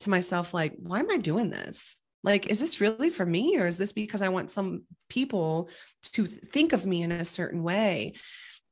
to 0.00 0.10
myself, 0.10 0.52
like, 0.52 0.74
why 0.76 1.00
am 1.00 1.10
I 1.10 1.16
doing 1.16 1.50
this? 1.50 1.96
Like, 2.22 2.48
is 2.48 2.60
this 2.60 2.80
really 2.80 3.08
for 3.08 3.24
me? 3.24 3.58
Or 3.58 3.66
is 3.66 3.78
this 3.78 3.92
because 3.92 4.20
I 4.20 4.28
want 4.28 4.50
some 4.50 4.82
people 5.08 5.70
to 6.12 6.26
think 6.26 6.74
of 6.74 6.84
me 6.84 7.02
in 7.02 7.12
a 7.12 7.24
certain 7.24 7.62
way? 7.62 8.14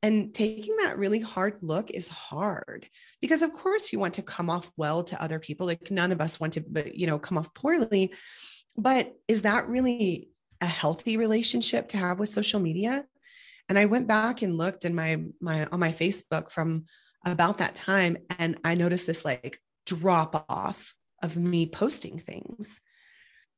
And 0.02 0.32
taking 0.32 0.76
that 0.76 0.98
really 0.98 1.20
hard 1.20 1.58
look 1.60 1.90
is 1.90 2.08
hard 2.08 2.88
because 3.20 3.42
of 3.42 3.52
course 3.52 3.92
you 3.92 3.98
want 3.98 4.14
to 4.14 4.22
come 4.22 4.48
off 4.48 4.70
well 4.76 5.02
to 5.04 5.20
other 5.22 5.40
people. 5.40 5.66
Like 5.66 5.90
none 5.90 6.12
of 6.12 6.20
us 6.20 6.38
want 6.38 6.52
to 6.52 6.60
but 6.60 6.94
you 6.94 7.06
know 7.06 7.18
come 7.18 7.36
off 7.38 7.52
poorly. 7.54 8.12
But 8.76 9.14
is 9.26 9.42
that 9.42 9.68
really 9.68 10.28
a 10.60 10.66
healthy 10.66 11.16
relationship 11.16 11.88
to 11.88 11.98
have 11.98 12.18
with 12.18 12.28
social 12.28 12.60
media? 12.60 13.06
And 13.68 13.78
i 13.78 13.84
went 13.84 14.06
back 14.06 14.42
and 14.42 14.56
looked 14.56 14.84
in 14.84 14.94
my 14.94 15.22
my 15.40 15.66
on 15.66 15.80
my 15.80 15.92
facebook 15.92 16.50
from 16.50 16.86
about 17.26 17.58
that 17.58 17.74
time 17.74 18.16
and 18.38 18.58
i 18.64 18.74
noticed 18.74 19.06
this 19.06 19.24
like 19.24 19.60
drop 19.84 20.46
off 20.48 20.94
of 21.22 21.36
me 21.36 21.66
posting 21.66 22.18
things 22.18 22.80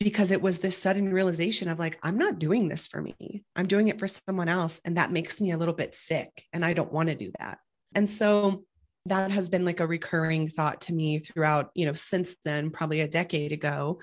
because 0.01 0.31
it 0.31 0.41
was 0.41 0.59
this 0.59 0.79
sudden 0.79 1.13
realization 1.13 1.69
of 1.69 1.79
like, 1.79 1.99
I'm 2.03 2.17
not 2.17 2.39
doing 2.39 2.69
this 2.69 2.87
for 2.87 3.03
me. 3.03 3.45
I'm 3.55 3.67
doing 3.67 3.89
it 3.89 3.99
for 3.99 4.09
someone 4.09 4.49
else. 4.49 4.81
And 4.85 4.97
that 4.97 5.13
makes 5.13 5.41
me 5.41 5.51
a 5.51 5.59
little 5.59 5.75
bit 5.75 5.95
sick. 5.95 6.47
And 6.55 6.65
I 6.65 6.73
don't 6.73 6.93
want 6.93 7.11
to 7.11 7.15
do 7.15 7.31
that. 7.39 7.59
And 7.95 8.09
so 8.09 8.65
that 9.07 9.31
has 9.31 9.51
been 9.51 9.65
like 9.65 9.81
a 9.81 9.87
recurring 9.87 10.49
thought 10.49 10.81
to 10.83 10.95
me 10.95 11.19
throughout, 11.19 11.71
you 11.75 11.85
know, 11.85 11.93
since 11.93 12.37
then, 12.45 12.71
probably 12.71 13.01
a 13.01 13.09
decade 13.09 13.53
ago 13.53 14.01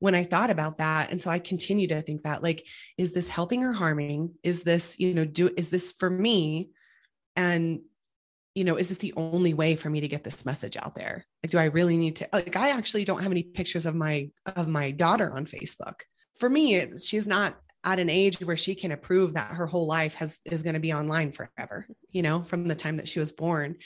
when 0.00 0.14
I 0.14 0.24
thought 0.24 0.50
about 0.50 0.78
that. 0.78 1.10
And 1.12 1.22
so 1.22 1.30
I 1.30 1.38
continue 1.38 1.86
to 1.88 2.02
think 2.02 2.24
that 2.24 2.42
like, 2.42 2.66
is 2.96 3.12
this 3.12 3.28
helping 3.28 3.62
or 3.62 3.72
harming? 3.72 4.34
Is 4.42 4.62
this, 4.62 4.98
you 4.98 5.14
know, 5.14 5.24
do, 5.24 5.50
is 5.56 5.70
this 5.70 5.92
for 5.92 6.10
me? 6.10 6.70
And, 7.36 7.80
you 8.58 8.64
know, 8.64 8.76
is 8.76 8.88
this 8.88 8.98
the 8.98 9.14
only 9.16 9.54
way 9.54 9.76
for 9.76 9.88
me 9.88 10.00
to 10.00 10.08
get 10.08 10.24
this 10.24 10.44
message 10.44 10.76
out 10.76 10.94
there? 10.94 11.24
Like, 11.42 11.50
do 11.50 11.58
I 11.58 11.66
really 11.66 11.96
need 11.96 12.16
to, 12.16 12.28
like, 12.32 12.56
I 12.56 12.70
actually 12.70 13.04
don't 13.04 13.22
have 13.22 13.32
any 13.32 13.44
pictures 13.44 13.86
of 13.86 13.94
my, 13.94 14.30
of 14.56 14.68
my 14.68 14.90
daughter 14.90 15.30
on 15.30 15.46
Facebook. 15.46 16.00
For 16.38 16.48
me, 16.48 16.96
she's 16.98 17.28
not 17.28 17.56
at 17.84 17.98
an 17.98 18.10
age 18.10 18.40
where 18.40 18.56
she 18.56 18.74
can 18.74 18.92
approve 18.92 19.34
that 19.34 19.52
her 19.52 19.66
whole 19.66 19.86
life 19.86 20.14
has 20.14 20.40
is 20.44 20.64
going 20.64 20.74
to 20.74 20.80
be 20.80 20.92
online 20.92 21.30
forever 21.30 21.86
you 22.10 22.22
know 22.22 22.42
from 22.42 22.66
the 22.66 22.74
time 22.74 22.96
that 22.96 23.08
she 23.08 23.20
was 23.20 23.30
born 23.30 23.76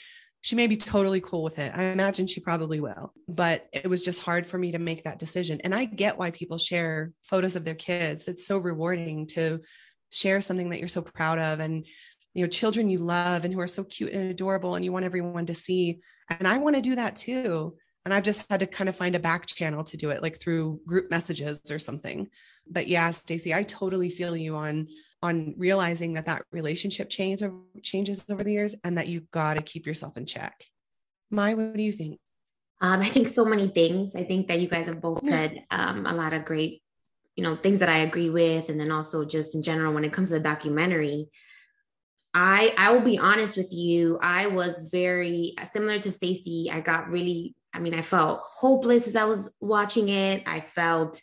she 0.43 0.57
may 0.57 0.67
be 0.67 0.75
totally 0.75 1.21
cool 1.21 1.41
with 1.41 1.57
it. 1.57 1.71
I 1.73 1.83
imagine 1.83 2.27
she 2.27 2.41
probably 2.41 2.81
will, 2.81 3.13
but 3.29 3.65
it 3.71 3.89
was 3.89 4.03
just 4.03 4.21
hard 4.21 4.45
for 4.45 4.57
me 4.57 4.73
to 4.73 4.77
make 4.77 5.05
that 5.05 5.17
decision. 5.17 5.61
And 5.63 5.73
I 5.73 5.85
get 5.85 6.17
why 6.17 6.31
people 6.31 6.57
share 6.57 7.13
photos 7.23 7.55
of 7.55 7.63
their 7.63 7.75
kids. 7.75 8.27
It's 8.27 8.45
so 8.45 8.57
rewarding 8.57 9.27
to 9.27 9.61
share 10.11 10.41
something 10.41 10.69
that 10.71 10.79
you're 10.79 10.89
so 10.89 11.01
proud 11.01 11.39
of 11.39 11.61
and 11.61 11.85
you 12.33 12.43
know 12.43 12.49
children 12.49 12.89
you 12.89 12.99
love 12.99 13.45
and 13.45 13.53
who 13.53 13.59
are 13.59 13.67
so 13.67 13.83
cute 13.83 14.11
and 14.11 14.29
adorable 14.29 14.75
and 14.75 14.83
you 14.83 14.91
want 14.91 15.05
everyone 15.05 15.45
to 15.45 15.53
see 15.53 15.99
and 16.29 16.47
i 16.47 16.57
want 16.57 16.75
to 16.75 16.81
do 16.81 16.95
that 16.95 17.15
too 17.15 17.75
and 18.05 18.13
i've 18.13 18.23
just 18.23 18.45
had 18.49 18.59
to 18.59 18.67
kind 18.67 18.89
of 18.89 18.95
find 18.95 19.15
a 19.15 19.19
back 19.19 19.45
channel 19.45 19.83
to 19.83 19.97
do 19.97 20.09
it 20.09 20.21
like 20.21 20.39
through 20.39 20.79
group 20.85 21.09
messages 21.11 21.61
or 21.69 21.79
something 21.79 22.27
but 22.69 22.87
yeah 22.87 23.09
stacy 23.11 23.53
i 23.53 23.63
totally 23.63 24.09
feel 24.09 24.35
you 24.35 24.55
on 24.55 24.87
on 25.23 25.55
realizing 25.57 26.13
that 26.13 26.25
that 26.25 26.43
relationship 26.51 27.09
change, 27.09 27.41
changes 27.81 28.25
over 28.29 28.43
the 28.43 28.51
years 28.51 28.75
and 28.83 28.97
that 28.97 29.07
you 29.07 29.21
got 29.31 29.53
to 29.53 29.63
keep 29.63 29.87
yourself 29.87 30.17
in 30.17 30.25
check. 30.25 30.65
Mai, 31.31 31.53
what 31.53 31.77
do 31.77 31.81
you 31.81 31.93
think? 31.93 32.19
Um, 32.81 32.99
I 32.99 33.07
think 33.07 33.29
so 33.29 33.45
many 33.45 33.69
things. 33.69 34.15
I 34.15 34.25
think 34.25 34.49
that 34.49 34.59
you 34.59 34.67
guys 34.67 34.87
have 34.87 35.01
both 35.01 35.23
said 35.23 35.63
um, 35.71 36.05
a 36.05 36.13
lot 36.13 36.33
of 36.33 36.43
great, 36.43 36.83
you 37.37 37.43
know, 37.43 37.55
things 37.55 37.79
that 37.79 37.87
I 37.87 37.99
agree 37.99 38.29
with, 38.29 38.67
and 38.67 38.77
then 38.77 38.91
also 38.91 39.23
just 39.23 39.55
in 39.55 39.63
general 39.63 39.93
when 39.93 40.03
it 40.03 40.11
comes 40.11 40.27
to 40.27 40.35
the 40.35 40.39
documentary. 40.41 41.29
I 42.33 42.73
I 42.77 42.91
will 42.91 43.01
be 43.01 43.19
honest 43.19 43.57
with 43.57 43.71
you. 43.71 44.17
I 44.21 44.47
was 44.47 44.89
very 44.91 45.55
similar 45.71 45.99
to 45.99 46.11
Stacy. 46.11 46.69
I 46.71 46.79
got 46.79 47.09
really. 47.09 47.55
I 47.75 47.79
mean, 47.79 47.95
I 47.95 48.01
felt 48.01 48.41
hopeless 48.43 49.07
as 49.07 49.15
I 49.15 49.23
was 49.23 49.53
watching 49.59 50.09
it. 50.09 50.43
I 50.45 50.61
felt 50.61 51.19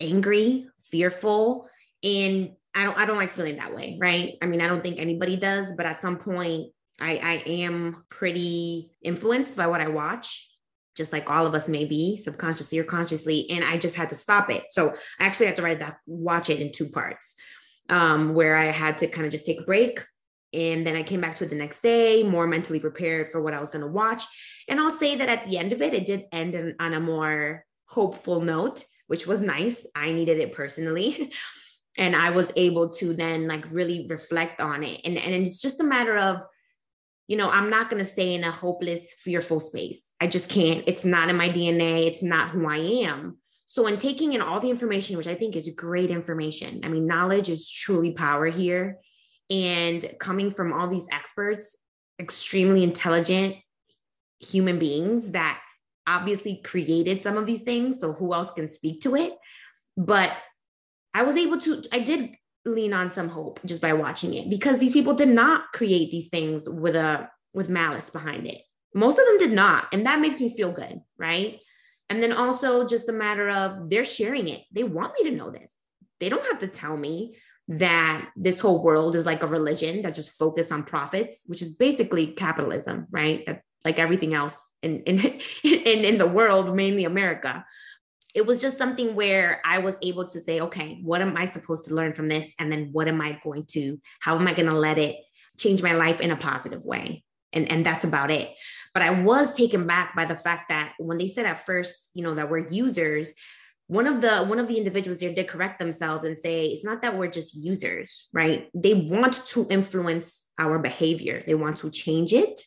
angry, 0.00 0.68
fearful, 0.90 1.68
and 2.02 2.52
I 2.74 2.84
don't 2.84 2.98
I 2.98 3.04
don't 3.06 3.16
like 3.16 3.32
feeling 3.32 3.56
that 3.56 3.74
way, 3.74 3.98
right? 4.00 4.34
I 4.42 4.46
mean, 4.46 4.60
I 4.60 4.68
don't 4.68 4.82
think 4.82 4.98
anybody 4.98 5.36
does, 5.36 5.72
but 5.76 5.86
at 5.86 6.00
some 6.00 6.18
point 6.18 6.72
I 7.00 7.18
I 7.18 7.50
am 7.50 8.04
pretty 8.08 8.90
influenced 9.02 9.56
by 9.56 9.68
what 9.68 9.80
I 9.80 9.88
watch, 9.88 10.50
just 10.96 11.12
like 11.12 11.30
all 11.30 11.46
of 11.46 11.54
us 11.54 11.68
may 11.68 11.84
be 11.84 12.16
subconsciously 12.16 12.78
or 12.78 12.84
consciously, 12.84 13.48
and 13.50 13.64
I 13.64 13.76
just 13.76 13.94
had 13.94 14.08
to 14.08 14.16
stop 14.16 14.50
it. 14.50 14.64
So 14.72 14.90
I 15.20 15.26
actually 15.26 15.46
had 15.46 15.56
to 15.56 15.62
write 15.62 15.80
that 15.80 15.98
watch 16.06 16.50
it 16.50 16.60
in 16.60 16.72
two 16.72 16.88
parts. 16.88 17.34
Um, 17.90 18.32
where 18.32 18.56
I 18.56 18.66
had 18.66 18.96
to 19.00 19.06
kind 19.06 19.26
of 19.26 19.30
just 19.30 19.44
take 19.44 19.60
a 19.60 19.64
break 19.64 20.00
and 20.54 20.86
then 20.86 20.96
I 20.96 21.02
came 21.02 21.20
back 21.20 21.34
to 21.36 21.44
it 21.44 21.50
the 21.50 21.56
next 21.56 21.82
day, 21.82 22.22
more 22.22 22.46
mentally 22.46 22.80
prepared 22.80 23.30
for 23.30 23.42
what 23.42 23.54
I 23.54 23.60
was 23.60 23.70
going 23.70 23.84
to 23.84 23.90
watch. 23.90 24.22
And 24.68 24.80
I'll 24.80 24.96
say 24.98 25.16
that 25.16 25.28
at 25.28 25.44
the 25.44 25.58
end 25.58 25.72
of 25.72 25.82
it, 25.82 25.94
it 25.94 26.06
did 26.06 26.26
end 26.32 26.74
on 26.78 26.94
a 26.94 27.00
more 27.00 27.64
hopeful 27.86 28.40
note, 28.40 28.84
which 29.08 29.26
was 29.26 29.42
nice. 29.42 29.86
I 29.94 30.12
needed 30.12 30.38
it 30.38 30.54
personally. 30.54 31.32
and 31.98 32.16
I 32.16 32.30
was 32.30 32.50
able 32.56 32.90
to 32.90 33.14
then 33.14 33.46
like 33.46 33.70
really 33.70 34.06
reflect 34.08 34.60
on 34.60 34.82
it. 34.82 35.00
And, 35.04 35.18
and 35.18 35.34
it's 35.34 35.60
just 35.60 35.80
a 35.80 35.84
matter 35.84 36.16
of, 36.16 36.38
you 37.26 37.36
know, 37.36 37.50
I'm 37.50 37.70
not 37.70 37.90
going 37.90 38.02
to 38.02 38.08
stay 38.08 38.34
in 38.34 38.44
a 38.44 38.50
hopeless, 38.50 39.14
fearful 39.14 39.60
space. 39.60 40.12
I 40.20 40.26
just 40.26 40.48
can't. 40.48 40.84
It's 40.86 41.04
not 41.04 41.30
in 41.30 41.36
my 41.36 41.48
DNA. 41.48 42.06
It's 42.06 42.22
not 42.22 42.50
who 42.50 42.68
I 42.68 42.78
am. 42.78 43.38
So, 43.66 43.86
in 43.86 43.98
taking 43.98 44.34
in 44.34 44.42
all 44.42 44.60
the 44.60 44.70
information, 44.70 45.16
which 45.16 45.26
I 45.26 45.34
think 45.34 45.56
is 45.56 45.68
great 45.70 46.10
information, 46.10 46.82
I 46.84 46.88
mean, 46.88 47.06
knowledge 47.06 47.48
is 47.48 47.68
truly 47.68 48.12
power 48.12 48.46
here. 48.46 48.98
And 49.50 50.04
coming 50.18 50.50
from 50.50 50.72
all 50.72 50.88
these 50.88 51.06
experts, 51.10 51.76
extremely 52.18 52.82
intelligent 52.82 53.56
human 54.40 54.78
beings 54.78 55.30
that 55.30 55.60
obviously 56.06 56.60
created 56.64 57.22
some 57.22 57.36
of 57.36 57.46
these 57.46 57.62
things. 57.62 58.00
So, 58.00 58.12
who 58.12 58.32
else 58.34 58.50
can 58.52 58.68
speak 58.68 59.02
to 59.02 59.16
it? 59.16 59.34
But 59.96 60.32
I 61.12 61.22
was 61.22 61.36
able 61.36 61.60
to, 61.60 61.84
I 61.92 62.00
did 62.00 62.30
lean 62.64 62.94
on 62.94 63.10
some 63.10 63.28
hope 63.28 63.60
just 63.64 63.80
by 63.80 63.92
watching 63.92 64.34
it 64.34 64.48
because 64.48 64.78
these 64.78 64.92
people 64.92 65.14
did 65.14 65.28
not 65.28 65.72
create 65.72 66.10
these 66.10 66.28
things 66.28 66.68
with 66.68 66.96
a 66.96 67.28
with 67.52 67.68
malice 67.68 68.10
behind 68.10 68.46
it. 68.46 68.62
Most 68.94 69.18
of 69.18 69.26
them 69.26 69.38
did 69.38 69.52
not. 69.52 69.88
And 69.92 70.06
that 70.06 70.20
makes 70.20 70.40
me 70.40 70.54
feel 70.54 70.72
good, 70.72 71.00
right? 71.18 71.60
And 72.10 72.22
then 72.22 72.32
also 72.32 72.86
just 72.86 73.08
a 73.08 73.12
matter 73.12 73.48
of 73.48 73.90
they're 73.90 74.04
sharing 74.04 74.48
it. 74.48 74.62
They 74.72 74.84
want 74.84 75.14
me 75.18 75.30
to 75.30 75.36
know 75.36 75.50
this. 75.50 75.72
They 76.20 76.28
don't 76.28 76.44
have 76.46 76.60
to 76.60 76.68
tell 76.68 76.96
me 76.96 77.36
that 77.68 78.28
this 78.36 78.60
whole 78.60 78.82
world 78.82 79.16
is 79.16 79.26
like 79.26 79.42
a 79.42 79.46
religion 79.46 80.02
that 80.02 80.14
just 80.14 80.38
focus 80.38 80.70
on 80.70 80.84
profits, 80.84 81.42
which 81.46 81.62
is 81.62 81.74
basically 81.74 82.28
capitalism, 82.28 83.06
right? 83.10 83.44
That, 83.46 83.62
like 83.84 83.98
everything 83.98 84.34
else 84.34 84.56
in, 84.82 85.02
in 85.02 85.18
in 85.64 86.04
in 86.04 86.18
the 86.18 86.26
world, 86.26 86.74
mainly 86.74 87.04
America 87.04 87.64
it 88.34 88.44
was 88.44 88.60
just 88.60 88.76
something 88.76 89.14
where 89.14 89.62
I 89.64 89.78
was 89.78 89.94
able 90.02 90.28
to 90.28 90.40
say, 90.40 90.60
okay, 90.60 90.98
what 91.02 91.22
am 91.22 91.36
I 91.36 91.48
supposed 91.48 91.84
to 91.84 91.94
learn 91.94 92.12
from 92.12 92.28
this? 92.28 92.52
And 92.58 92.70
then 92.70 92.88
what 92.90 93.06
am 93.06 93.20
I 93.20 93.38
going 93.44 93.64
to, 93.70 94.00
how 94.18 94.36
am 94.36 94.48
I 94.48 94.52
going 94.52 94.68
to 94.68 94.74
let 94.74 94.98
it 94.98 95.16
change 95.56 95.82
my 95.82 95.92
life 95.92 96.20
in 96.20 96.32
a 96.32 96.36
positive 96.36 96.84
way? 96.84 97.22
And, 97.52 97.70
and 97.70 97.86
that's 97.86 98.04
about 98.04 98.32
it. 98.32 98.52
But 98.92 99.04
I 99.04 99.10
was 99.10 99.54
taken 99.54 99.86
back 99.86 100.16
by 100.16 100.24
the 100.24 100.34
fact 100.34 100.70
that 100.70 100.94
when 100.98 101.18
they 101.18 101.28
said 101.28 101.46
at 101.46 101.64
first, 101.64 102.10
you 102.12 102.24
know, 102.24 102.34
that 102.34 102.50
we're 102.50 102.68
users, 102.68 103.32
one 103.86 104.06
of 104.06 104.20
the 104.20 104.44
one 104.44 104.58
of 104.58 104.66
the 104.66 104.78
individuals 104.78 105.18
there 105.18 105.32
did 105.32 105.46
correct 105.46 105.78
themselves 105.78 106.24
and 106.24 106.36
say 106.36 106.66
it's 106.66 106.84
not 106.84 107.02
that 107.02 107.18
we're 107.18 107.28
just 107.28 107.54
users 107.54 108.28
right 108.32 108.70
they 108.74 108.94
want 108.94 109.46
to 109.46 109.66
influence 109.68 110.44
our 110.58 110.78
behavior 110.78 111.42
they 111.46 111.54
want 111.54 111.76
to 111.76 111.90
change 111.90 112.32
it 112.32 112.62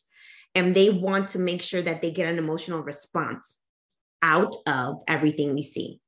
and 0.58 0.74
they 0.74 0.90
want 0.90 1.28
to 1.30 1.40
make 1.40 1.62
sure 1.62 1.84
that 1.84 2.02
they 2.02 2.10
get 2.10 2.28
an 2.28 2.40
emotional 2.40 2.82
response 2.82 3.58
out 4.24 4.56
of 4.66 5.04
everything 5.08 5.54
we 5.54 5.62
see. 5.62 6.00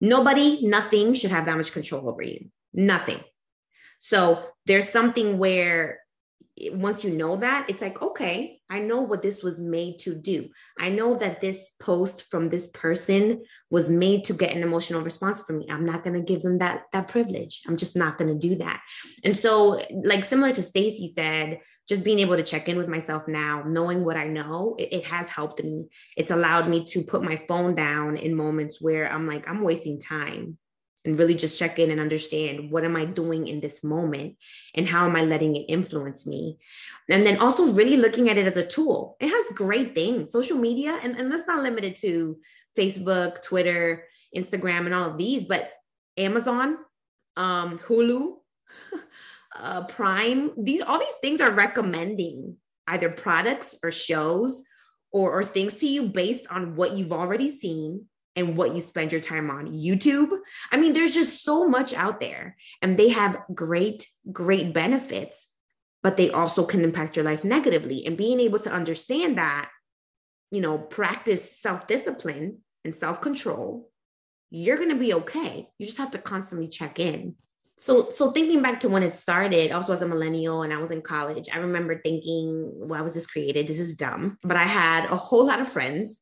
Nobody, 0.00 0.60
nothing 0.62 1.12
should 1.14 1.32
have 1.32 1.46
that 1.46 1.56
much 1.56 1.72
control 1.72 2.08
over 2.08 2.22
you. 2.22 2.50
Nothing. 2.72 3.18
So 3.98 4.44
there's 4.66 4.88
something 4.88 5.38
where 5.38 6.00
once 6.70 7.02
you 7.02 7.10
know 7.10 7.36
that, 7.36 7.68
it's 7.68 7.82
like, 7.82 8.00
okay, 8.00 8.60
I 8.70 8.78
know 8.78 9.00
what 9.00 9.22
this 9.22 9.42
was 9.42 9.58
made 9.58 9.98
to 10.00 10.14
do. 10.14 10.48
I 10.78 10.88
know 10.88 11.16
that 11.16 11.40
this 11.40 11.70
post 11.80 12.30
from 12.30 12.48
this 12.48 12.68
person 12.68 13.42
was 13.70 13.90
made 13.90 14.24
to 14.24 14.34
get 14.34 14.54
an 14.54 14.62
emotional 14.62 15.02
response 15.02 15.42
from 15.42 15.58
me. 15.58 15.66
I'm 15.68 15.84
not 15.84 16.04
going 16.04 16.14
to 16.14 16.22
give 16.22 16.42
them 16.42 16.58
that 16.58 16.84
that 16.92 17.08
privilege. 17.08 17.62
I'm 17.66 17.76
just 17.76 17.96
not 17.96 18.18
going 18.18 18.28
to 18.28 18.38
do 18.38 18.54
that. 18.56 18.80
And 19.24 19.36
so, 19.36 19.80
like 20.04 20.22
similar 20.22 20.52
to 20.52 20.62
Stacy 20.62 21.12
said, 21.12 21.58
just 21.88 22.04
being 22.04 22.20
able 22.20 22.36
to 22.36 22.42
check 22.42 22.68
in 22.68 22.78
with 22.78 22.88
myself 22.88 23.26
now, 23.26 23.64
knowing 23.66 24.04
what 24.04 24.16
I 24.16 24.24
know, 24.24 24.76
it, 24.78 24.92
it, 24.92 25.04
has 25.04 25.28
helped 25.28 25.62
me. 25.62 25.86
It's 26.16 26.30
allowed 26.30 26.68
me 26.68 26.86
to 26.86 27.02
put 27.02 27.22
my 27.22 27.42
phone 27.46 27.74
down 27.74 28.16
in 28.16 28.34
moments 28.34 28.80
where 28.80 29.12
I'm 29.12 29.26
like, 29.26 29.48
I'm 29.48 29.60
wasting 29.60 30.00
time 30.00 30.56
and 31.04 31.18
really 31.18 31.34
just 31.34 31.58
check 31.58 31.78
in 31.78 31.90
and 31.90 32.00
understand 32.00 32.70
what 32.70 32.84
am 32.84 32.96
I 32.96 33.04
doing 33.04 33.46
in 33.46 33.60
this 33.60 33.84
moment 33.84 34.36
and 34.74 34.88
how 34.88 35.04
am 35.04 35.16
I 35.16 35.22
letting 35.22 35.54
it 35.56 35.66
influence 35.68 36.26
me. 36.26 36.58
And 37.10 37.26
then 37.26 37.38
also 37.38 37.72
really 37.72 37.98
looking 37.98 38.30
at 38.30 38.38
it 38.38 38.46
as 38.46 38.56
a 38.56 38.66
tool. 38.66 39.16
It 39.20 39.28
has 39.28 39.56
great 39.56 39.94
things, 39.94 40.32
social 40.32 40.56
media, 40.56 40.98
and, 41.02 41.16
and 41.16 41.30
that's 41.30 41.46
not 41.46 41.62
limited 41.62 41.96
to 41.96 42.38
Facebook, 42.76 43.42
Twitter, 43.42 44.04
Instagram, 44.34 44.86
and 44.86 44.94
all 44.94 45.10
of 45.10 45.18
these, 45.18 45.44
but 45.44 45.70
Amazon, 46.16 46.78
um, 47.36 47.78
Hulu, 47.78 48.36
uh, 49.56 49.84
Prime, 49.84 50.52
these 50.56 50.82
all 50.82 50.98
these 50.98 51.08
things 51.20 51.40
are 51.40 51.50
recommending 51.50 52.56
either 52.86 53.10
products 53.10 53.76
or 53.82 53.90
shows 53.90 54.62
or, 55.12 55.30
or 55.32 55.44
things 55.44 55.74
to 55.74 55.86
you 55.86 56.08
based 56.08 56.46
on 56.50 56.76
what 56.76 56.96
you've 56.96 57.12
already 57.12 57.56
seen 57.58 58.06
and 58.36 58.56
what 58.56 58.74
you 58.74 58.80
spend 58.80 59.12
your 59.12 59.20
time 59.20 59.50
on. 59.50 59.72
YouTube, 59.72 60.30
I 60.72 60.76
mean, 60.76 60.92
there's 60.92 61.14
just 61.14 61.44
so 61.44 61.68
much 61.68 61.94
out 61.94 62.20
there, 62.20 62.56
and 62.82 62.96
they 62.96 63.10
have 63.10 63.38
great, 63.54 64.06
great 64.32 64.72
benefits, 64.72 65.48
but 66.02 66.16
they 66.16 66.30
also 66.30 66.64
can 66.64 66.82
impact 66.82 67.16
your 67.16 67.24
life 67.24 67.44
negatively. 67.44 68.04
And 68.06 68.16
being 68.16 68.40
able 68.40 68.58
to 68.60 68.72
understand 68.72 69.38
that, 69.38 69.70
you 70.50 70.60
know, 70.60 70.78
practice 70.78 71.60
self 71.60 71.86
discipline 71.86 72.58
and 72.84 72.94
self 72.94 73.20
control, 73.20 73.90
you're 74.50 74.76
going 74.76 74.90
to 74.90 74.94
be 74.96 75.14
okay. 75.14 75.68
You 75.78 75.86
just 75.86 75.98
have 75.98 76.10
to 76.12 76.18
constantly 76.18 76.68
check 76.68 76.98
in 76.98 77.36
so 77.76 78.10
so 78.12 78.30
thinking 78.30 78.62
back 78.62 78.80
to 78.80 78.88
when 78.88 79.02
it 79.02 79.14
started 79.14 79.72
also 79.72 79.92
as 79.92 80.02
a 80.02 80.06
millennial 80.06 80.62
and 80.62 80.72
i 80.72 80.76
was 80.76 80.90
in 80.90 81.02
college 81.02 81.48
i 81.52 81.58
remember 81.58 82.00
thinking 82.00 82.70
why 82.74 83.00
was 83.00 83.14
this 83.14 83.26
created 83.26 83.66
this 83.66 83.78
is 83.78 83.96
dumb 83.96 84.38
but 84.42 84.56
i 84.56 84.62
had 84.62 85.04
a 85.06 85.16
whole 85.16 85.46
lot 85.46 85.60
of 85.60 85.68
friends 85.68 86.20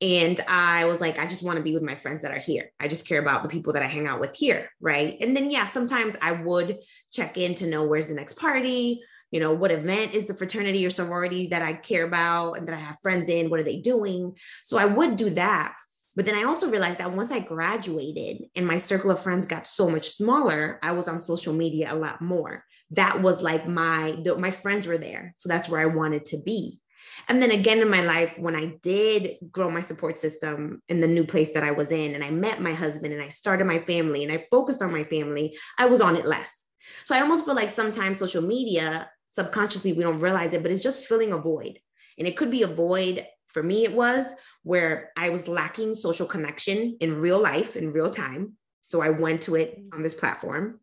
And 0.00 0.40
I 0.46 0.84
was 0.84 1.00
like, 1.00 1.18
I 1.18 1.26
just 1.26 1.42
want 1.42 1.56
to 1.56 1.62
be 1.62 1.74
with 1.74 1.82
my 1.82 1.96
friends 1.96 2.22
that 2.22 2.30
are 2.30 2.38
here. 2.38 2.70
I 2.78 2.86
just 2.86 3.06
care 3.06 3.20
about 3.20 3.42
the 3.42 3.48
people 3.48 3.72
that 3.72 3.82
I 3.82 3.86
hang 3.86 4.06
out 4.06 4.20
with 4.20 4.36
here. 4.36 4.70
Right. 4.80 5.16
And 5.20 5.36
then, 5.36 5.50
yeah, 5.50 5.70
sometimes 5.70 6.14
I 6.22 6.32
would 6.32 6.78
check 7.12 7.36
in 7.36 7.56
to 7.56 7.66
know 7.66 7.84
where's 7.84 8.06
the 8.06 8.14
next 8.14 8.34
party, 8.34 9.00
you 9.30 9.40
know, 9.40 9.52
what 9.52 9.72
event 9.72 10.14
is 10.14 10.26
the 10.26 10.34
fraternity 10.34 10.86
or 10.86 10.90
sorority 10.90 11.48
that 11.48 11.62
I 11.62 11.72
care 11.72 12.04
about 12.04 12.54
and 12.54 12.68
that 12.68 12.74
I 12.74 12.78
have 12.78 12.98
friends 13.02 13.28
in? 13.28 13.50
What 13.50 13.60
are 13.60 13.64
they 13.64 13.80
doing? 13.80 14.34
So 14.64 14.78
I 14.78 14.84
would 14.84 15.16
do 15.16 15.30
that. 15.30 15.74
But 16.16 16.24
then 16.24 16.34
I 16.34 16.44
also 16.44 16.68
realized 16.68 16.98
that 16.98 17.12
once 17.12 17.30
I 17.30 17.38
graduated 17.40 18.44
and 18.56 18.66
my 18.66 18.78
circle 18.78 19.10
of 19.10 19.22
friends 19.22 19.46
got 19.46 19.68
so 19.68 19.88
much 19.88 20.10
smaller, 20.10 20.78
I 20.82 20.92
was 20.92 21.06
on 21.06 21.20
social 21.20 21.52
media 21.52 21.92
a 21.92 21.96
lot 21.96 22.20
more. 22.20 22.64
That 22.92 23.22
was 23.22 23.42
like 23.42 23.68
my 23.68 24.18
the, 24.24 24.36
my 24.36 24.50
friends 24.50 24.86
were 24.86 24.98
there. 24.98 25.34
So 25.36 25.48
that's 25.48 25.68
where 25.68 25.80
I 25.80 25.86
wanted 25.86 26.24
to 26.26 26.38
be. 26.38 26.80
And 27.26 27.42
then 27.42 27.50
again 27.50 27.80
in 27.80 27.90
my 27.90 28.02
life, 28.02 28.38
when 28.38 28.54
I 28.54 28.76
did 28.82 29.36
grow 29.50 29.70
my 29.70 29.80
support 29.80 30.18
system 30.18 30.82
in 30.88 31.00
the 31.00 31.06
new 31.06 31.24
place 31.24 31.52
that 31.52 31.64
I 31.64 31.72
was 31.72 31.90
in, 31.90 32.14
and 32.14 32.22
I 32.22 32.30
met 32.30 32.62
my 32.62 32.72
husband 32.72 33.12
and 33.12 33.22
I 33.22 33.28
started 33.28 33.66
my 33.66 33.80
family 33.80 34.22
and 34.22 34.32
I 34.32 34.46
focused 34.50 34.82
on 34.82 34.92
my 34.92 35.04
family, 35.04 35.58
I 35.78 35.86
was 35.86 36.00
on 36.00 36.16
it 36.16 36.26
less. 36.26 36.64
So 37.04 37.14
I 37.14 37.20
almost 37.20 37.44
feel 37.44 37.54
like 37.54 37.70
sometimes 37.70 38.18
social 38.18 38.42
media, 38.42 39.10
subconsciously, 39.32 39.92
we 39.92 40.02
don't 40.02 40.20
realize 40.20 40.52
it, 40.52 40.62
but 40.62 40.70
it's 40.70 40.82
just 40.82 41.06
filling 41.06 41.32
a 41.32 41.38
void. 41.38 41.78
And 42.18 42.26
it 42.26 42.36
could 42.36 42.50
be 42.50 42.62
a 42.62 42.68
void, 42.68 43.26
for 43.48 43.62
me, 43.62 43.84
it 43.84 43.92
was 43.92 44.26
where 44.62 45.12
I 45.16 45.30
was 45.30 45.48
lacking 45.48 45.94
social 45.94 46.26
connection 46.26 46.96
in 47.00 47.20
real 47.20 47.40
life, 47.40 47.76
in 47.76 47.92
real 47.92 48.10
time. 48.10 48.54
So 48.82 49.00
I 49.00 49.10
went 49.10 49.42
to 49.42 49.54
it 49.56 49.78
on 49.92 50.02
this 50.02 50.14
platform. 50.14 50.80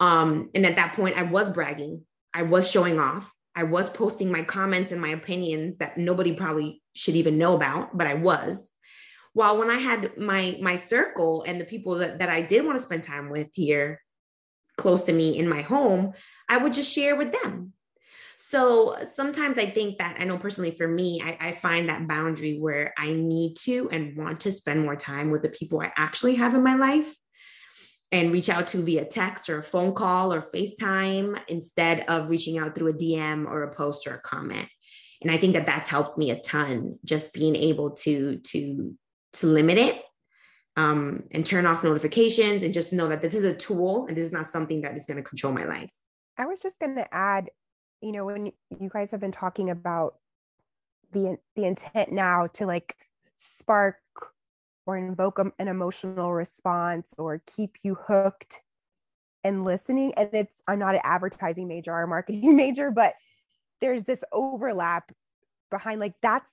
Um, 0.00 0.50
and 0.54 0.64
at 0.64 0.76
that 0.76 0.94
point, 0.94 1.16
I 1.16 1.22
was 1.22 1.50
bragging, 1.50 2.02
I 2.34 2.42
was 2.42 2.70
showing 2.70 2.98
off. 2.98 3.32
I 3.54 3.64
was 3.64 3.90
posting 3.90 4.30
my 4.30 4.42
comments 4.42 4.92
and 4.92 5.00
my 5.00 5.10
opinions 5.10 5.76
that 5.78 5.98
nobody 5.98 6.32
probably 6.32 6.82
should 6.94 7.16
even 7.16 7.38
know 7.38 7.54
about, 7.54 7.96
but 7.96 8.06
I 8.06 8.14
was. 8.14 8.70
While 9.34 9.58
when 9.58 9.70
I 9.70 9.78
had 9.78 10.16
my 10.18 10.58
my 10.60 10.76
circle 10.76 11.44
and 11.46 11.60
the 11.60 11.64
people 11.64 11.96
that, 11.96 12.18
that 12.18 12.28
I 12.28 12.42
did 12.42 12.64
want 12.64 12.78
to 12.78 12.82
spend 12.82 13.02
time 13.02 13.30
with 13.30 13.48
here 13.54 14.00
close 14.76 15.02
to 15.04 15.12
me 15.12 15.38
in 15.38 15.48
my 15.48 15.62
home, 15.62 16.12
I 16.48 16.58
would 16.58 16.74
just 16.74 16.92
share 16.92 17.16
with 17.16 17.32
them. 17.32 17.72
So 18.38 18.96
sometimes 19.14 19.56
I 19.56 19.70
think 19.70 19.98
that 19.98 20.16
I 20.18 20.24
know 20.24 20.36
personally 20.36 20.72
for 20.72 20.88
me, 20.88 21.22
I, 21.24 21.38
I, 21.48 21.52
find 21.52 21.88
that 21.88 22.08
boundary 22.08 22.58
where 22.58 22.92
I 22.98 23.12
need 23.12 23.54
to 23.58 23.88
and 23.90 24.16
want 24.16 24.40
to 24.40 24.52
spend 24.52 24.84
more 24.84 24.96
time 24.96 25.30
with 25.30 25.42
the 25.42 25.48
people 25.48 25.80
I 25.80 25.92
actually 25.96 26.34
have 26.34 26.54
in 26.54 26.62
my 26.62 26.74
life 26.74 27.14
and 28.12 28.30
reach 28.30 28.50
out 28.50 28.68
to 28.68 28.82
via 28.82 29.06
text 29.06 29.48
or 29.48 29.62
phone 29.62 29.94
call 29.94 30.32
or 30.32 30.42
FaceTime 30.42 31.40
instead 31.48 32.04
of 32.08 32.28
reaching 32.28 32.58
out 32.58 32.74
through 32.74 32.90
a 32.90 32.92
DM 32.92 33.46
or 33.46 33.62
a 33.62 33.74
post 33.74 34.06
or 34.06 34.14
a 34.14 34.20
comment. 34.20 34.68
And 35.22 35.30
I 35.30 35.38
think 35.38 35.54
that 35.54 35.66
that's 35.66 35.88
helped 35.88 36.18
me 36.18 36.30
a 36.30 36.38
ton, 36.38 36.98
just 37.04 37.32
being 37.32 37.56
able 37.56 37.92
to 38.02 38.38
to 38.38 38.94
to 39.34 39.46
limit 39.46 39.78
it 39.78 40.02
um, 40.76 41.24
and 41.30 41.46
turn 41.46 41.64
off 41.64 41.84
notifications 41.84 42.62
and 42.62 42.74
just 42.74 42.92
know 42.92 43.08
that 43.08 43.22
this 43.22 43.34
is 43.34 43.44
a 43.44 43.54
tool 43.54 44.06
and 44.06 44.16
this 44.16 44.26
is 44.26 44.32
not 44.32 44.46
something 44.46 44.82
that 44.82 44.96
is 44.96 45.06
going 45.06 45.16
to 45.16 45.22
control 45.22 45.52
my 45.52 45.64
life. 45.64 45.90
I 46.36 46.46
was 46.46 46.60
just 46.60 46.78
going 46.78 46.96
to 46.96 47.14
add, 47.14 47.50
you 48.02 48.12
know, 48.12 48.26
when 48.26 48.46
you 48.46 48.90
guys 48.90 49.10
have 49.10 49.20
been 49.20 49.32
talking 49.32 49.70
about 49.70 50.16
the 51.12 51.38
the 51.56 51.64
intent 51.64 52.12
now 52.12 52.48
to 52.48 52.66
like 52.66 52.96
spark 53.38 53.96
or 54.86 54.96
invoke 54.96 55.38
an 55.38 55.68
emotional 55.68 56.32
response 56.32 57.14
or 57.18 57.42
keep 57.56 57.76
you 57.82 57.96
hooked 58.06 58.60
and 59.44 59.64
listening. 59.64 60.12
And 60.14 60.30
it's, 60.32 60.62
I'm 60.66 60.78
not 60.78 60.94
an 60.94 61.00
advertising 61.04 61.68
major 61.68 61.92
or 61.92 62.02
a 62.02 62.08
marketing 62.08 62.56
major, 62.56 62.90
but 62.90 63.14
there's 63.80 64.04
this 64.04 64.22
overlap 64.32 65.12
behind 65.70 66.00
like 66.00 66.14
that's 66.20 66.50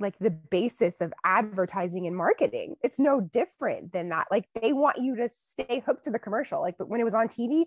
like 0.00 0.18
the 0.18 0.30
basis 0.30 1.00
of 1.00 1.12
advertising 1.24 2.06
and 2.06 2.16
marketing. 2.16 2.76
It's 2.82 2.98
no 2.98 3.20
different 3.20 3.92
than 3.92 4.08
that. 4.10 4.28
Like 4.30 4.48
they 4.60 4.72
want 4.72 4.98
you 4.98 5.16
to 5.16 5.28
stay 5.50 5.82
hooked 5.84 6.04
to 6.04 6.10
the 6.10 6.18
commercial. 6.18 6.60
Like, 6.60 6.78
but 6.78 6.88
when 6.88 7.00
it 7.00 7.04
was 7.04 7.14
on 7.14 7.28
TV, 7.28 7.64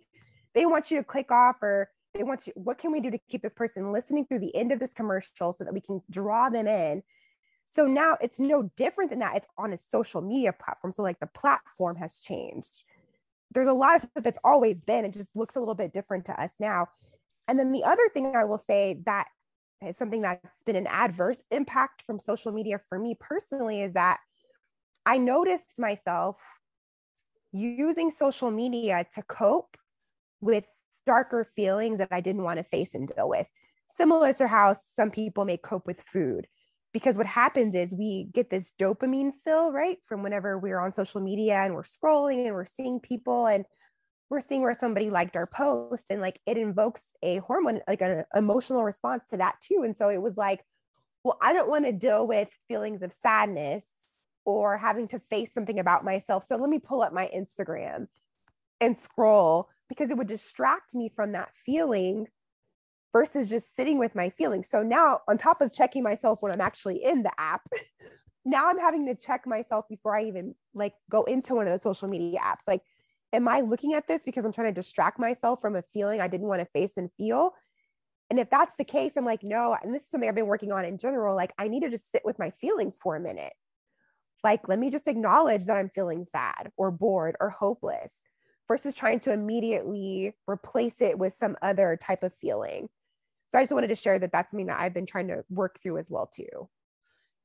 they 0.53 0.65
want 0.65 0.91
you 0.91 0.97
to 0.97 1.03
click 1.03 1.31
off 1.31 1.57
or 1.61 1.89
they 2.13 2.23
want 2.23 2.47
you, 2.47 2.53
what 2.55 2.77
can 2.77 2.91
we 2.91 2.99
do 2.99 3.11
to 3.11 3.19
keep 3.29 3.41
this 3.41 3.53
person 3.53 3.91
listening 3.91 4.25
through 4.25 4.39
the 4.39 4.55
end 4.55 4.71
of 4.71 4.79
this 4.79 4.93
commercial 4.93 5.53
so 5.53 5.63
that 5.63 5.73
we 5.73 5.81
can 5.81 6.01
draw 6.09 6.49
them 6.49 6.67
in 6.67 7.03
so 7.71 7.85
now 7.85 8.17
it's 8.19 8.39
no 8.39 8.69
different 8.75 9.11
than 9.11 9.19
that. 9.19 9.37
It's 9.37 9.47
on 9.57 9.71
a 9.71 9.77
social 9.77 10.21
media 10.21 10.51
platform. 10.51 10.91
So 10.91 11.03
like 11.03 11.19
the 11.21 11.27
platform 11.27 11.95
has 11.95 12.19
changed. 12.19 12.83
There's 13.53 13.67
a 13.67 13.73
lot 13.73 13.95
of 13.95 14.09
stuff 14.09 14.23
that's 14.23 14.39
always 14.43 14.81
been. 14.81 15.05
It 15.05 15.13
just 15.13 15.29
looks 15.35 15.55
a 15.55 15.59
little 15.59 15.75
bit 15.75 15.93
different 15.93 16.25
to 16.25 16.41
us 16.41 16.51
now. 16.59 16.87
And 17.47 17.57
then 17.57 17.71
the 17.71 17.85
other 17.85 18.09
thing 18.13 18.35
I 18.35 18.43
will 18.43 18.57
say 18.57 19.01
that 19.05 19.27
is 19.85 19.95
something 19.95 20.21
that's 20.21 20.63
been 20.63 20.75
an 20.75 20.87
adverse 20.87 21.41
impact 21.49 22.03
from 22.05 22.19
social 22.19 22.51
media 22.51 22.79
for 22.89 22.99
me 22.99 23.15
personally 23.17 23.81
is 23.81 23.93
that 23.93 24.19
I 25.05 25.17
noticed 25.17 25.79
myself 25.79 26.41
using 27.53 28.11
social 28.11 28.51
media 28.51 29.05
to 29.15 29.23
cope 29.23 29.77
with 30.41 30.65
darker 31.05 31.45
feelings 31.55 31.99
that 31.99 32.09
I 32.11 32.19
didn't 32.19 32.43
want 32.43 32.57
to 32.57 32.63
face 32.63 32.93
and 32.93 33.07
deal 33.07 33.29
with. 33.29 33.47
Similar 33.89 34.33
to 34.33 34.47
how 34.47 34.75
some 34.95 35.09
people 35.09 35.45
may 35.45 35.57
cope 35.57 35.87
with 35.87 36.01
food 36.01 36.47
because 36.93 37.17
what 37.17 37.27
happens 37.27 37.75
is 37.75 37.93
we 37.93 38.27
get 38.33 38.49
this 38.49 38.73
dopamine 38.79 39.31
fill 39.43 39.71
right 39.71 39.97
from 40.03 40.23
whenever 40.23 40.57
we're 40.57 40.79
on 40.79 40.91
social 40.91 41.21
media 41.21 41.55
and 41.55 41.73
we're 41.73 41.83
scrolling 41.83 42.45
and 42.45 42.55
we're 42.55 42.65
seeing 42.65 42.99
people 42.99 43.47
and 43.47 43.65
we're 44.29 44.41
seeing 44.41 44.61
where 44.61 44.77
somebody 44.77 45.09
liked 45.09 45.35
our 45.35 45.47
post 45.47 46.05
and 46.09 46.21
like 46.21 46.39
it 46.45 46.57
invokes 46.57 47.09
a 47.21 47.37
hormone 47.39 47.81
like 47.87 48.01
an 48.01 48.23
emotional 48.35 48.83
response 48.83 49.25
to 49.27 49.37
that 49.37 49.55
too. 49.61 49.81
And 49.83 49.95
so 49.95 50.09
it 50.09 50.21
was 50.21 50.37
like 50.37 50.63
well 51.23 51.37
i 51.41 51.53
don't 51.53 51.69
want 51.69 51.85
to 51.85 51.91
deal 51.91 52.25
with 52.25 52.49
feelings 52.67 53.01
of 53.01 53.13
sadness 53.13 53.87
or 54.43 54.77
having 54.77 55.07
to 55.09 55.19
face 55.29 55.53
something 55.53 55.79
about 55.79 56.03
myself. 56.03 56.45
So 56.47 56.55
let 56.55 56.69
me 56.69 56.79
pull 56.79 57.01
up 57.01 57.13
my 57.13 57.29
instagram 57.35 58.07
and 58.79 58.97
scroll 58.97 59.69
because 59.87 60.09
it 60.09 60.17
would 60.17 60.27
distract 60.27 60.95
me 60.95 61.11
from 61.15 61.33
that 61.33 61.51
feeling 61.53 62.27
versus 63.13 63.49
just 63.49 63.75
sitting 63.75 63.97
with 63.97 64.15
my 64.15 64.29
feelings. 64.29 64.69
So 64.69 64.83
now, 64.83 65.19
on 65.27 65.37
top 65.37 65.61
of 65.61 65.73
checking 65.73 66.03
myself 66.03 66.41
when 66.41 66.51
I'm 66.51 66.61
actually 66.61 67.03
in 67.03 67.23
the 67.23 67.31
app, 67.37 67.61
now 68.45 68.67
I'm 68.67 68.79
having 68.79 69.05
to 69.07 69.15
check 69.15 69.45
myself 69.45 69.85
before 69.89 70.15
I 70.15 70.23
even 70.23 70.55
like 70.73 70.93
go 71.09 71.23
into 71.23 71.55
one 71.55 71.67
of 71.67 71.73
the 71.73 71.79
social 71.79 72.07
media 72.07 72.39
apps. 72.39 72.67
Like, 72.67 72.81
am 73.33 73.47
I 73.47 73.61
looking 73.61 73.93
at 73.93 74.07
this 74.07 74.23
because 74.23 74.45
I'm 74.45 74.53
trying 74.53 74.73
to 74.73 74.79
distract 74.79 75.19
myself 75.19 75.61
from 75.61 75.75
a 75.75 75.81
feeling 75.81 76.21
I 76.21 76.27
didn't 76.27 76.47
want 76.47 76.61
to 76.61 76.67
face 76.73 76.93
and 76.97 77.09
feel? 77.17 77.51
And 78.29 78.39
if 78.39 78.49
that's 78.49 78.75
the 78.77 78.85
case, 78.85 79.17
I'm 79.17 79.25
like, 79.25 79.43
no, 79.43 79.75
and 79.81 79.93
this 79.93 80.03
is 80.03 80.09
something 80.09 80.29
I've 80.29 80.35
been 80.35 80.47
working 80.47 80.71
on 80.71 80.85
in 80.85 80.97
general. 80.97 81.35
Like, 81.35 81.51
I 81.57 81.67
need 81.67 81.81
to 81.81 81.89
just 81.89 82.11
sit 82.11 82.21
with 82.23 82.39
my 82.39 82.49
feelings 82.49 82.97
for 83.01 83.17
a 83.17 83.19
minute. 83.19 83.51
Like, 84.41 84.69
let 84.69 84.79
me 84.79 84.89
just 84.89 85.09
acknowledge 85.09 85.65
that 85.65 85.75
I'm 85.75 85.89
feeling 85.89 86.23
sad 86.23 86.71
or 86.77 86.91
bored 86.91 87.35
or 87.41 87.49
hopeless 87.49 88.15
versus 88.69 88.95
trying 88.95 89.19
to 89.19 89.33
immediately 89.33 90.33
replace 90.47 91.01
it 91.01 91.19
with 91.19 91.33
some 91.33 91.57
other 91.61 91.99
type 92.01 92.23
of 92.23 92.33
feeling. 92.33 92.87
So 93.51 93.59
I 93.59 93.63
just 93.63 93.73
wanted 93.73 93.87
to 93.89 93.95
share 93.95 94.17
that 94.17 94.31
that's 94.31 94.51
something 94.51 94.67
that 94.67 94.79
I've 94.79 94.93
been 94.93 95.05
trying 95.05 95.27
to 95.27 95.43
work 95.49 95.77
through 95.77 95.97
as 95.97 96.09
well 96.09 96.25
too. 96.25 96.69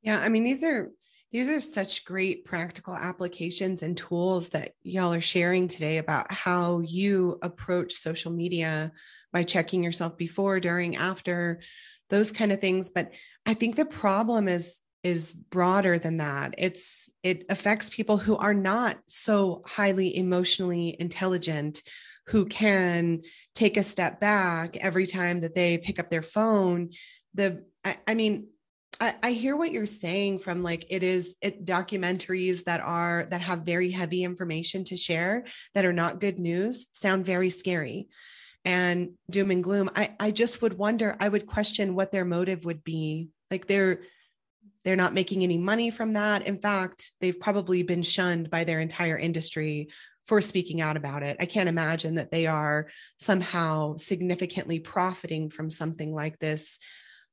Yeah, 0.03 0.21
I 0.21 0.29
mean 0.29 0.45
these 0.45 0.63
are 0.63 0.93
these 1.33 1.49
are 1.49 1.61
such 1.61 2.05
great 2.05 2.45
practical 2.45 2.95
applications 2.95 3.83
and 3.83 3.97
tools 3.97 4.51
that 4.51 4.75
y'all 4.85 5.13
are 5.13 5.21
sharing 5.21 5.67
today 5.67 5.99
about 5.99 6.31
how 6.31 6.79
you 6.79 7.39
approach 7.43 7.93
social 7.95 8.31
media 8.31 8.93
by 9.33 9.43
checking 9.43 9.83
yourself 9.83 10.17
before, 10.17 10.61
during, 10.61 10.95
after, 10.95 11.61
those 12.09 12.31
kind 12.31 12.53
of 12.53 12.61
things, 12.61 12.89
but 12.89 13.11
I 13.45 13.55
think 13.55 13.75
the 13.75 13.85
problem 13.85 14.47
is 14.47 14.83
is 15.03 15.33
broader 15.33 15.99
than 15.99 16.17
that. 16.19 16.55
It's 16.59 17.11
it 17.23 17.45
affects 17.49 17.91
people 17.91 18.17
who 18.17 18.37
are 18.37 18.55
not 18.55 18.99
so 19.07 19.63
highly 19.67 20.17
emotionally 20.17 20.97
intelligent 20.99 21.83
who 22.29 22.47
can 22.47 23.23
take 23.55 23.77
a 23.77 23.83
step 23.83 24.21
back 24.21 24.77
every 24.77 25.07
time 25.07 25.41
that 25.41 25.55
they 25.55 25.79
pick 25.79 25.99
up 25.99 26.11
their 26.11 26.23
phone. 26.23 26.91
The 27.35 27.65
i, 27.85 27.97
I 28.07 28.15
mean 28.15 28.49
I, 28.99 29.15
I, 29.23 29.33
hear 29.33 29.57
what 29.57 29.73
you're 29.73 29.85
saying 29.85 30.39
from 30.39 30.63
like 30.63 30.87
it 30.89 31.03
is 31.03 31.37
it 31.43 31.67
documentaries 31.67 32.65
that 32.65 32.81
are 32.81 33.27
that 33.31 33.43
have 33.43 33.61
very 33.61 33.91
heavy 33.91 34.25
information 34.25 34.85
to 34.85 34.97
share 34.97 35.45
that 35.75 35.85
are 35.85 35.93
not 35.93 36.21
good 36.21 36.39
news 36.39 36.87
sound 36.93 37.27
very 37.27 37.51
scary 37.51 38.09
and 38.65 39.13
doom 39.31 39.51
and 39.51 39.63
gloom. 39.63 39.91
I 39.95 40.15
i 40.19 40.31
just 40.31 40.63
would 40.63 40.79
wonder 40.79 41.17
i 41.21 41.29
would 41.29 41.47
question 41.47 41.95
what 41.95 42.11
their 42.11 42.25
motive 42.25 42.65
would 42.65 42.85
be. 42.85 43.29
Like 43.51 43.67
they're 43.67 44.01
they're 44.85 44.97
not 44.97 45.15
making 45.15 45.43
any 45.43 45.59
money 45.59 45.91
from 45.91 46.15
that. 46.15 46.47
In 46.47 46.59
fact 46.59 47.13
they've 47.21 47.39
probably 47.39 47.83
been 47.83 48.03
shunned 48.03 48.51
by 48.51 48.65
their 48.65 48.81
entire 48.81 49.19
industry 49.19 49.89
for 50.27 50.41
speaking 50.41 50.81
out 50.81 50.97
about 50.97 51.23
it. 51.23 51.37
I 51.41 51.47
can't 51.47 51.69
imagine 51.69 52.15
that 52.15 52.31
they 52.31 52.47
are 52.47 52.89
somehow 53.17 53.97
significantly 53.97 54.81
profiting 54.81 55.51
from 55.51 55.71
something 55.71 56.15
like 56.15 56.39
this. 56.39 56.79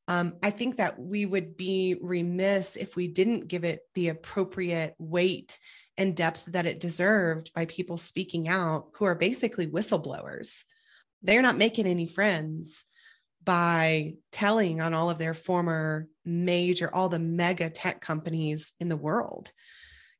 Um, 0.08 0.34
I 0.44 0.52
think 0.52 0.78
that 0.78 1.00
we 1.00 1.26
would 1.26 1.58
be 1.58 1.96
remiss 2.02 2.76
if 2.76 2.96
we 2.96 3.08
didn't 3.08 3.48
give 3.48 3.64
it 3.64 3.82
the 3.96 4.10
appropriate 4.10 4.94
weight 5.00 5.58
and 5.98 6.16
depth 6.16 6.46
that 6.46 6.66
it 6.66 6.80
deserved 6.80 7.52
by 7.54 7.66
people 7.66 7.98
speaking 7.98 8.48
out 8.48 8.88
who 8.96 9.06
are 9.06 9.16
basically 9.16 9.68
whistleblowers. 9.68 10.64
They're 11.22 11.42
not 11.42 11.58
making 11.58 11.88
any 11.88 12.08
friends. 12.08 12.84
by 13.46 14.14
telling 14.32 14.80
on 14.80 14.94
all 14.94 15.10
of 15.10 15.18
their 15.18 15.34
former 15.34 16.08
major, 16.24 16.90
all 16.94 17.10
the 17.10 17.20
mega 17.20 17.70
tech 17.70 18.00
companies 18.00 18.74
in 18.80 18.88
the 18.88 18.98
world. 18.98 19.52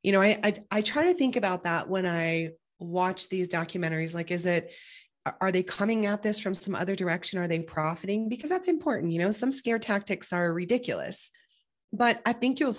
You 0.02 0.12
know, 0.12 0.20
I, 0.20 0.38
I, 0.44 0.54
I 0.70 0.82
try 0.82 1.04
to 1.06 1.14
think 1.14 1.36
about 1.36 1.64
that 1.64 1.88
when 1.88 2.06
I 2.06 2.50
watch 2.84 3.28
these 3.28 3.48
documentaries. 3.48 4.14
Like, 4.14 4.30
is 4.30 4.46
it 4.46 4.72
are 5.40 5.52
they 5.52 5.62
coming 5.62 6.04
at 6.04 6.22
this 6.22 6.38
from 6.38 6.54
some 6.54 6.74
other 6.74 6.94
direction? 6.94 7.38
Are 7.38 7.48
they 7.48 7.60
profiting? 7.60 8.28
Because 8.28 8.50
that's 8.50 8.68
important. 8.68 9.12
You 9.12 9.20
know, 9.20 9.30
some 9.30 9.50
scare 9.50 9.78
tactics 9.78 10.32
are 10.32 10.52
ridiculous, 10.52 11.30
but 11.92 12.20
I 12.26 12.34
think 12.34 12.60
you'll 12.60 12.76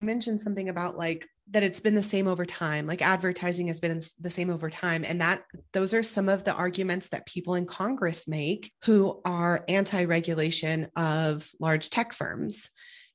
mention 0.00 0.38
something 0.38 0.68
about 0.68 0.96
like 0.96 1.28
that 1.50 1.62
it's 1.62 1.80
been 1.80 1.94
the 1.94 2.02
same 2.02 2.26
over 2.26 2.46
time 2.46 2.86
like 2.86 3.02
advertising 3.02 3.66
has 3.66 3.80
been 3.80 4.00
the 4.20 4.30
same 4.30 4.50
over 4.50 4.70
time 4.70 5.04
and 5.04 5.20
that 5.20 5.42
those 5.72 5.92
are 5.92 6.02
some 6.02 6.28
of 6.28 6.44
the 6.44 6.54
arguments 6.54 7.10
that 7.10 7.26
people 7.26 7.54
in 7.54 7.66
congress 7.66 8.26
make 8.26 8.72
who 8.84 9.20
are 9.24 9.64
anti-regulation 9.68 10.88
of 10.96 11.50
large 11.60 11.90
tech 11.90 12.12
firms 12.12 12.70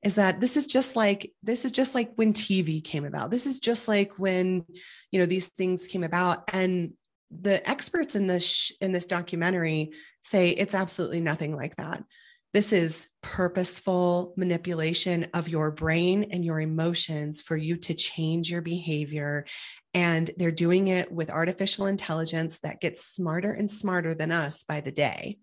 is 0.06 0.14
that 0.14 0.40
this 0.40 0.56
is 0.56 0.66
just 0.66 0.96
like 0.96 1.34
this 1.44 1.66
is 1.66 1.72
just 1.72 1.94
like 1.96 2.14
when 2.16 2.32
tv 2.32 2.82
came 2.82 3.04
about 3.04 3.30
this 3.32 3.46
is 3.46 3.60
just 3.60 3.90
like 3.90 4.18
when 4.18 4.64
you 5.12 5.20
know 5.20 5.26
these 5.26 5.50
things 5.50 5.88
came 5.88 6.04
about 6.04 6.44
and 6.54 6.94
the 7.32 7.68
experts 7.68 8.16
in 8.16 8.28
this 8.28 8.72
in 8.80 8.94
this 8.94 9.08
documentary 9.08 9.92
say 10.22 10.52
it's 10.52 10.76
absolutely 10.76 11.20
nothing 11.20 11.54
like 11.54 11.76
that 11.76 12.04
this 12.56 12.72
is 12.72 13.10
purposeful 13.22 14.34
manipulation 14.38 15.28
of 15.34 15.50
your 15.50 15.72
brain 15.72 16.28
and 16.32 16.46
your 16.46 16.62
emotions 16.62 17.42
for 17.42 17.58
you 17.58 17.76
to 17.76 17.94
change 17.94 18.50
your 18.50 18.62
behavior. 18.62 19.44
And 19.94 20.32
they're 20.38 20.52
doing 20.52 20.88
it 20.88 21.12
with 21.12 21.30
artificial 21.30 21.88
intelligence 21.88 22.62
that 22.62 22.80
gets 22.80 23.04
smarter 23.04 23.52
and 23.52 23.70
smarter 23.70 24.16
than 24.16 24.32
us 24.32 24.64
by 24.64 24.80
the 24.80 24.94
day. 24.94 25.40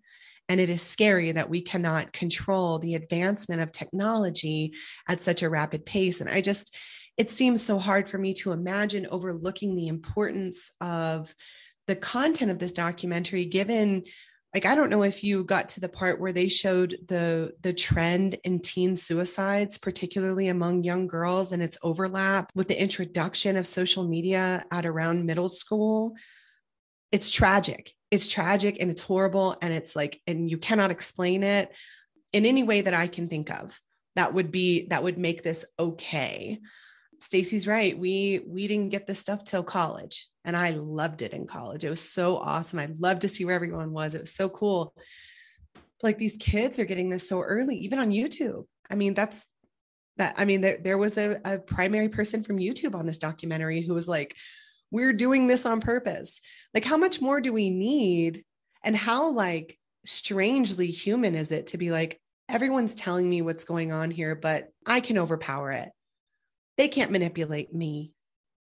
And 0.49 0.59
it 0.59 0.69
is 0.69 0.81
scary 0.81 1.31
that 1.31 1.49
we 1.49 1.61
cannot 1.61 2.11
control 2.11 2.79
the 2.79 2.95
advancement 2.95 3.61
of 3.61 3.71
technology 3.71 4.73
at 5.07 5.21
such 5.21 5.41
a 5.41 5.49
rapid 5.49 5.85
pace. 5.85 6.21
And 6.21 6.29
I 6.29 6.41
just, 6.41 6.75
it 7.17 7.29
seems 7.29 7.63
so 7.63 7.79
hard 7.79 8.07
for 8.07 8.17
me 8.17 8.33
to 8.35 8.51
imagine 8.51 9.07
overlooking 9.09 9.75
the 9.75 9.87
importance 9.87 10.71
of 10.81 11.33
the 11.87 11.95
content 11.95 12.51
of 12.51 12.59
this 12.59 12.71
documentary, 12.71 13.45
given 13.45 14.03
like 14.53 14.65
i 14.65 14.75
don't 14.75 14.89
know 14.89 15.03
if 15.03 15.23
you 15.23 15.43
got 15.43 15.69
to 15.69 15.79
the 15.79 15.89
part 15.89 16.19
where 16.19 16.31
they 16.31 16.47
showed 16.47 16.97
the 17.07 17.51
the 17.61 17.73
trend 17.73 18.37
in 18.43 18.59
teen 18.59 18.95
suicides 18.95 19.77
particularly 19.77 20.47
among 20.47 20.83
young 20.83 21.07
girls 21.07 21.51
and 21.51 21.63
its 21.63 21.77
overlap 21.81 22.51
with 22.55 22.67
the 22.67 22.81
introduction 22.81 23.57
of 23.57 23.67
social 23.67 24.07
media 24.07 24.65
at 24.71 24.85
around 24.85 25.25
middle 25.25 25.49
school 25.49 26.13
it's 27.13 27.29
tragic 27.29 27.93
it's 28.11 28.27
tragic 28.27 28.77
and 28.81 28.91
it's 28.91 29.01
horrible 29.01 29.55
and 29.61 29.73
it's 29.73 29.95
like 29.95 30.21
and 30.27 30.51
you 30.51 30.57
cannot 30.57 30.91
explain 30.91 31.43
it 31.43 31.71
in 32.33 32.45
any 32.45 32.63
way 32.63 32.81
that 32.81 32.93
i 32.93 33.07
can 33.07 33.29
think 33.29 33.49
of 33.49 33.79
that 34.17 34.33
would 34.33 34.51
be 34.51 34.87
that 34.87 35.03
would 35.03 35.17
make 35.17 35.41
this 35.41 35.63
okay 35.79 36.59
stacy's 37.21 37.65
right 37.65 37.97
we 37.97 38.41
we 38.45 38.67
didn't 38.67 38.89
get 38.89 39.07
this 39.07 39.19
stuff 39.19 39.45
till 39.45 39.63
college 39.63 40.27
and 40.45 40.57
I 40.57 40.71
loved 40.71 41.21
it 41.21 41.33
in 41.33 41.47
college. 41.47 41.83
It 41.83 41.89
was 41.89 42.01
so 42.01 42.37
awesome. 42.37 42.79
I 42.79 42.89
loved 42.99 43.21
to 43.21 43.29
see 43.29 43.45
where 43.45 43.55
everyone 43.55 43.91
was. 43.91 44.13
It 44.15 44.21
was 44.21 44.33
so 44.33 44.49
cool. 44.49 44.93
Like 46.01 46.17
these 46.17 46.37
kids 46.37 46.79
are 46.79 46.85
getting 46.85 47.09
this 47.09 47.27
so 47.27 47.41
early, 47.41 47.77
even 47.77 47.99
on 47.99 48.11
YouTube. 48.11 48.65
I 48.89 48.95
mean, 48.95 49.13
that's 49.13 49.47
that. 50.17 50.35
I 50.37 50.45
mean, 50.45 50.61
there, 50.61 50.77
there 50.77 50.97
was 50.97 51.17
a, 51.17 51.39
a 51.45 51.59
primary 51.59 52.09
person 52.09 52.43
from 52.43 52.57
YouTube 52.57 52.93
on 52.93 53.05
this 53.05 53.17
documentary 53.17 53.81
who 53.81 53.93
was 53.93 54.07
like, 54.07 54.35
we're 54.91 55.13
doing 55.13 55.47
this 55.47 55.65
on 55.65 55.79
purpose. 55.79 56.41
Like, 56.73 56.85
how 56.85 56.97
much 56.97 57.21
more 57.21 57.41
do 57.41 57.53
we 57.53 57.69
need? 57.69 58.43
And 58.83 58.95
how 58.95 59.31
like 59.31 59.77
strangely 60.05 60.87
human 60.87 61.35
is 61.35 61.51
it 61.51 61.67
to 61.67 61.77
be 61.77 61.91
like, 61.91 62.19
everyone's 62.49 62.95
telling 62.95 63.29
me 63.29 63.41
what's 63.41 63.63
going 63.63 63.91
on 63.91 64.11
here, 64.11 64.35
but 64.35 64.67
I 64.85 64.99
can 64.99 65.17
overpower 65.17 65.71
it. 65.71 65.89
They 66.77 66.87
can't 66.87 67.11
manipulate 67.11 67.73
me. 67.73 68.11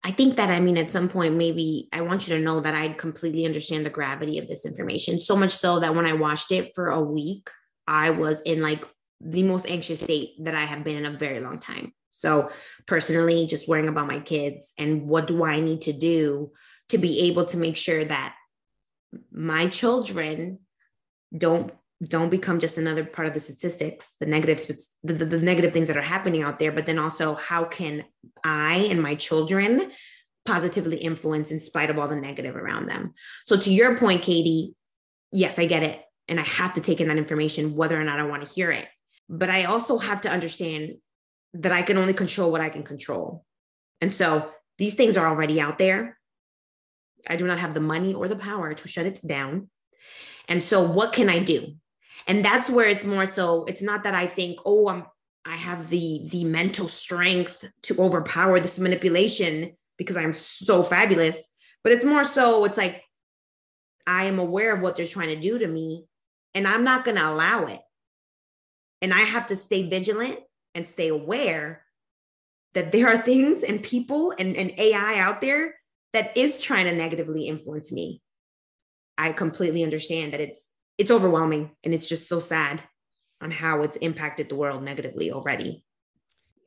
I 0.03 0.11
think 0.11 0.37
that 0.37 0.51
I 0.51 0.61
mean 0.61 0.77
at 0.77 0.91
some 0.91 1.09
point 1.09 1.35
maybe 1.35 1.89
I 1.91 2.03
want 2.03 2.29
you 2.29 2.37
to 2.37 2.43
know 2.43 2.61
that 2.61 2.75
I 2.75 2.91
completely 2.91 3.47
understand 3.47 3.87
the 3.87 3.91
gravity 3.91 4.39
of 4.39 4.47
this 4.47 4.67
information. 4.67 5.19
So 5.19 5.35
much 5.35 5.53
so 5.53 5.81
that 5.81 5.95
when 5.95 6.05
I 6.05 6.13
watched 6.13 6.53
it 6.53 6.75
for 6.75 6.89
a 6.89 7.01
week, 7.01 7.49
I 7.87 8.11
was 8.11 8.43
in 8.43 8.61
like 8.61 8.85
the 9.21 9.43
most 9.43 9.67
anxious 9.67 10.01
state 10.01 10.33
that 10.45 10.55
I 10.55 10.65
have 10.65 10.85
been 10.85 10.97
in 10.97 11.07
a 11.07 11.19
very 11.19 11.41
long 11.41 11.59
time. 11.59 11.95
So 12.11 12.51
personally, 12.87 13.47
just 13.47 13.67
worrying 13.67 13.89
about 13.89 14.07
my 14.07 14.21
kids 14.21 14.73
and 14.77 15.09
what 15.09 15.27
do 15.27 15.43
I 15.43 15.61
need 15.61 15.83
to 15.83 15.93
do 15.93 16.53
to 16.95 16.99
be 16.99 17.23
able 17.23 17.45
to 17.45 17.57
make 17.57 17.77
sure 17.77 18.05
that 18.05 18.35
my 19.33 19.67
children 19.67 20.61
don't 21.37 21.73
don't 22.09 22.31
become 22.31 22.61
just 22.61 22.79
another 22.79 23.05
part 23.05 23.27
of 23.27 23.35
the 23.35 23.41
statistics 23.41 24.09
the 24.21 24.27
negative 24.27 24.65
the, 25.03 25.13
the, 25.13 25.25
the, 25.25 25.39
negative 25.39 25.73
things 25.73 25.89
that 25.89 25.97
are 25.97 26.03
happening 26.03 26.43
out 26.43 26.59
there 26.61 26.71
but 26.71 26.87
then 26.87 26.99
also 26.99 27.35
how 27.35 27.65
can 27.65 28.05
i 28.45 28.87
and 28.91 29.03
my 29.03 29.15
children 29.17 29.91
positively 30.45 30.99
influence 30.99 31.51
in 31.51 31.59
spite 31.59 31.91
of 31.91 31.99
all 31.99 32.07
the 32.07 32.17
negative 32.17 32.55
around 32.55 32.87
them? 32.87 33.15
So 33.45 33.57
to 33.57 33.73
your 33.73 33.99
point 33.99 34.23
katie 34.23 34.75
yes 35.33 35.59
i 35.59 35.67
get 35.67 35.83
it. 35.83 36.01
And 36.29 36.39
i 36.39 36.45
have 36.45 36.75
to 36.75 36.81
take 36.81 37.01
in 37.01 37.09
that 37.09 37.19
information 37.19 37.75
whether 37.75 38.01
or 38.01 38.05
not 38.05 38.21
i 38.21 38.25
want 38.25 38.47
to 38.47 38.55
hear 38.55 38.71
it. 38.71 38.87
But 39.29 39.51
i 39.51 39.65
also 39.65 39.99
have 39.99 40.21
to 40.23 40.31
understand 40.31 40.95
that 41.55 41.73
i 41.73 41.83
can 41.83 41.99
only 41.99 42.15
control 42.15 42.53
what 42.53 42.61
i 42.61 42.69
can 42.69 42.85
control. 42.85 43.45
And 44.01 44.13
so 44.13 44.51
these 44.79 44.95
things 44.95 45.17
are 45.17 45.27
already 45.27 45.61
out 45.61 45.79
there 45.79 46.19
i 47.29 47.37
do 47.37 47.47
not 47.47 47.59
have 47.59 47.75
the 47.75 47.81
money 47.81 48.15
or 48.15 48.29
the 48.29 48.37
power 48.37 48.75
to 48.75 48.89
shut 48.89 49.07
it 49.07 49.21
down. 49.27 49.69
And 50.49 50.63
so 50.63 50.83
what 50.83 51.13
can 51.13 51.29
i 51.31 51.39
do? 51.39 51.75
And 52.27 52.45
that's 52.45 52.71
where 52.71 52.87
it's 52.87 53.05
more 53.05 53.27
so 53.27 53.65
it's 53.65 53.83
not 53.83 54.05
that 54.05 54.15
i 54.15 54.27
think 54.27 54.59
oh 54.65 54.89
i'm 54.89 55.05
i 55.45 55.57
have 55.57 55.91
the 55.91 56.23
the 56.31 56.45
mental 56.45 56.89
strength 56.89 57.65
to 57.83 57.99
overpower 58.01 58.61
this 58.61 58.79
manipulation 58.79 59.77
because 59.99 60.17
i'm 60.17 60.33
so 60.33 60.83
fabulous 60.83 61.47
but 61.83 61.93
it's 61.93 62.05
more 62.05 62.25
so 62.25 62.65
it's 62.65 62.79
like 62.79 63.03
i 64.07 64.25
am 64.25 64.39
aware 64.39 64.75
of 64.75 64.81
what 64.81 64.97
they're 64.97 65.07
trying 65.07 65.29
to 65.29 65.41
do 65.41 65.59
to 65.59 65.67
me 65.67 66.05
and 66.55 66.67
i'm 66.67 66.85
not 66.85 67.05
going 67.05 67.17
to 67.17 67.29
allow 67.29 67.67
it. 67.67 67.81
And 69.03 69.13
i 69.13 69.21
have 69.21 69.49
to 69.49 69.57
stay 69.57 69.89
vigilant 69.89 70.39
and 70.75 70.87
stay 70.87 71.09
aware 71.09 71.85
that 72.73 72.91
there 72.91 73.09
are 73.09 73.19
things 73.19 73.63
and 73.63 73.83
people 73.83 74.33
and, 74.39 74.57
and 74.57 74.73
ai 74.79 75.19
out 75.19 75.41
there 75.41 75.75
that 76.15 76.37
is 76.37 76.59
trying 76.59 76.87
to 76.87 76.93
negatively 76.93 77.47
influence 77.47 77.93
me 77.93 78.23
i 79.19 79.31
completely 79.31 79.85
understand 79.85 80.33
that 80.33 80.41
it's 80.41 80.69
it's 80.99 81.11
overwhelming 81.11 81.71
and 81.83 81.93
it's 81.93 82.07
just 82.07 82.29
so 82.29 82.39
sad 82.39 82.83
on 83.41 83.51
how 83.51 83.83
it's 83.83 83.97
impacted 83.97 84.49
the 84.49 84.55
world 84.55 84.83
negatively 84.83 85.33
already. 85.33 85.85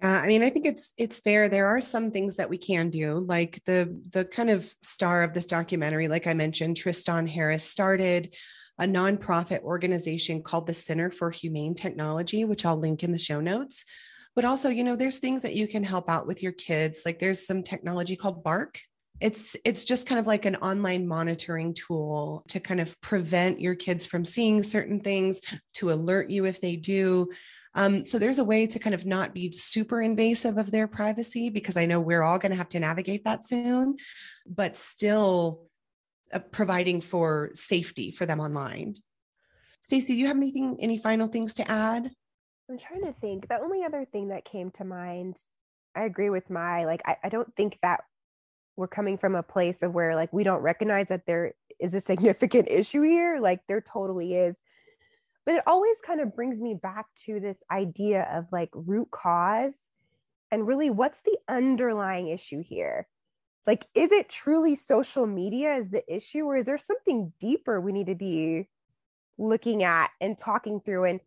Uh, 0.04 0.08
I 0.08 0.28
mean, 0.28 0.44
I 0.44 0.52
think 0.52 0.68
it's 0.68 0.94
it's 0.98 1.20
fair. 1.20 1.50
There 1.50 1.68
are 1.68 1.82
some 1.82 2.12
things 2.12 2.36
that 2.36 2.52
we 2.52 2.58
can 2.60 2.92
do, 2.92 3.26
like 3.28 3.60
the 3.66 4.00
the 4.12 4.26
kind 4.26 4.52
of 4.52 4.72
star 4.82 5.24
of 5.24 5.34
this 5.34 5.48
documentary, 5.48 6.08
like 6.08 6.28
I 6.28 6.36
mentioned, 6.36 6.78
Tristan 6.78 7.26
Harris 7.26 7.64
started 7.64 8.36
a 8.78 8.84
nonprofit 8.84 9.64
organization 9.64 10.44
called 10.44 10.68
the 10.68 10.74
Center 10.74 11.10
for 11.10 11.32
Humane 11.32 11.74
Technology, 11.74 12.46
which 12.46 12.64
I'll 12.64 12.78
link 12.78 13.04
in 13.04 13.12
the 13.12 13.18
show 13.18 13.42
notes. 13.42 13.86
But 14.36 14.46
also, 14.46 14.70
you 14.70 14.84
know, 14.84 14.96
there's 14.96 15.18
things 15.18 15.42
that 15.42 15.56
you 15.56 15.68
can 15.68 15.84
help 15.84 16.08
out 16.12 16.28
with 16.28 16.44
your 16.44 16.52
kids. 16.52 17.02
Like 17.04 17.18
there's 17.18 17.48
some 17.48 17.64
technology 17.64 18.16
called 18.16 18.44
Bark 18.44 18.80
it's 19.20 19.56
it's 19.66 19.84
just 19.84 20.08
kind 20.08 20.20
of 20.20 20.28
like 20.28 20.46
an 20.46 20.56
online 20.58 21.08
monitoring 21.08 21.74
tool 21.74 22.44
to 22.50 22.60
kind 22.60 22.80
of 22.80 23.00
prevent 23.02 23.60
your 23.60 23.76
kids 23.76 24.06
from 24.06 24.24
seeing 24.24 24.62
certain 24.62 25.00
things 25.00 25.42
to 25.76 25.92
alert 25.92 26.30
you 26.30 26.46
if 26.46 26.62
they 26.62 26.76
do. 26.76 27.30
Um, 27.74 28.04
so 28.04 28.18
there's 28.18 28.40
a 28.40 28.44
way 28.44 28.66
to 28.66 28.80
kind 28.80 28.96
of 28.96 29.06
not 29.06 29.34
be 29.34 29.52
super 29.52 30.02
invasive 30.02 30.58
of 30.58 30.72
their 30.72 30.88
privacy 30.88 31.52
because 31.52 31.78
i 31.78 31.86
know 31.86 32.00
we're 32.00 32.24
all 32.24 32.40
going 32.40 32.52
to 32.52 32.58
have 32.58 32.70
to 32.70 32.80
navigate 32.80 33.24
that 33.26 33.46
soon 33.46 33.98
but 34.48 34.78
still 34.78 35.68
uh, 36.34 36.40
providing 36.40 37.02
for 37.02 37.50
safety 37.54 38.10
for 38.10 38.26
them 38.26 38.40
online. 38.40 38.96
Stacy 39.82 40.14
do 40.14 40.20
you 40.20 40.28
have 40.28 40.38
anything 40.38 40.78
any 40.80 40.98
final 40.98 41.28
things 41.28 41.54
to 41.56 41.70
add? 41.70 42.10
I'm 42.70 42.80
trying 42.80 43.06
to 43.06 43.14
think. 43.22 43.48
The 43.48 43.62
only 43.62 43.84
other 43.84 44.06
thing 44.12 44.30
that 44.30 44.44
came 44.44 44.72
to 44.72 44.84
mind 44.84 45.38
i 45.96 46.04
agree 46.04 46.30
with 46.30 46.50
Mai 46.50 46.86
like 46.86 47.02
I, 47.06 47.18
I 47.24 47.30
don't 47.30 47.54
think 47.56 47.80
that 47.82 48.02
we're 48.78 48.88
coming 48.88 49.18
from 49.18 49.36
a 49.36 49.44
place 49.44 49.82
of 49.82 49.94
where 49.94 50.16
like 50.16 50.32
we 50.32 50.44
don't 50.44 50.62
recognize 50.62 51.08
that 51.10 51.26
there 51.26 51.54
is 51.80 51.94
a 51.94 52.02
significant 52.02 52.68
issue 52.72 53.02
here 53.02 53.40
like 53.42 53.62
there 53.68 53.82
totally 53.82 54.36
is. 54.36 54.56
But 55.46 55.56
it 55.56 55.64
always 55.66 55.98
kind 56.06 56.22
of 56.22 56.36
brings 56.36 56.62
me 56.62 56.76
back 56.76 57.08
to 57.26 57.40
this 57.40 57.58
idea 57.72 58.28
of 58.32 58.46
like 58.52 58.70
root 58.74 59.10
cause 59.12 59.76
and 60.52 60.68
really 60.68 60.90
what's 60.90 61.22
the 61.22 61.38
underlying 61.50 62.28
issue 62.28 62.64
here? 62.64 63.08
Like 63.66 63.88
is 63.96 64.12
it 64.12 64.30
truly 64.30 64.76
social 64.76 65.26
media 65.26 65.74
is 65.74 65.90
the 65.90 66.04
issue 66.14 66.46
or 66.46 66.56
is 66.56 66.68
there 66.68 66.78
something 66.78 67.34
deeper 67.40 67.82
we 67.82 67.92
need 67.92 68.08
to 68.08 68.16
be 68.16 68.70
looking 69.38 69.84
at 69.84 70.12
and 70.22 70.38
talking 70.38 70.80
through? 70.82 71.06
And 71.06 71.20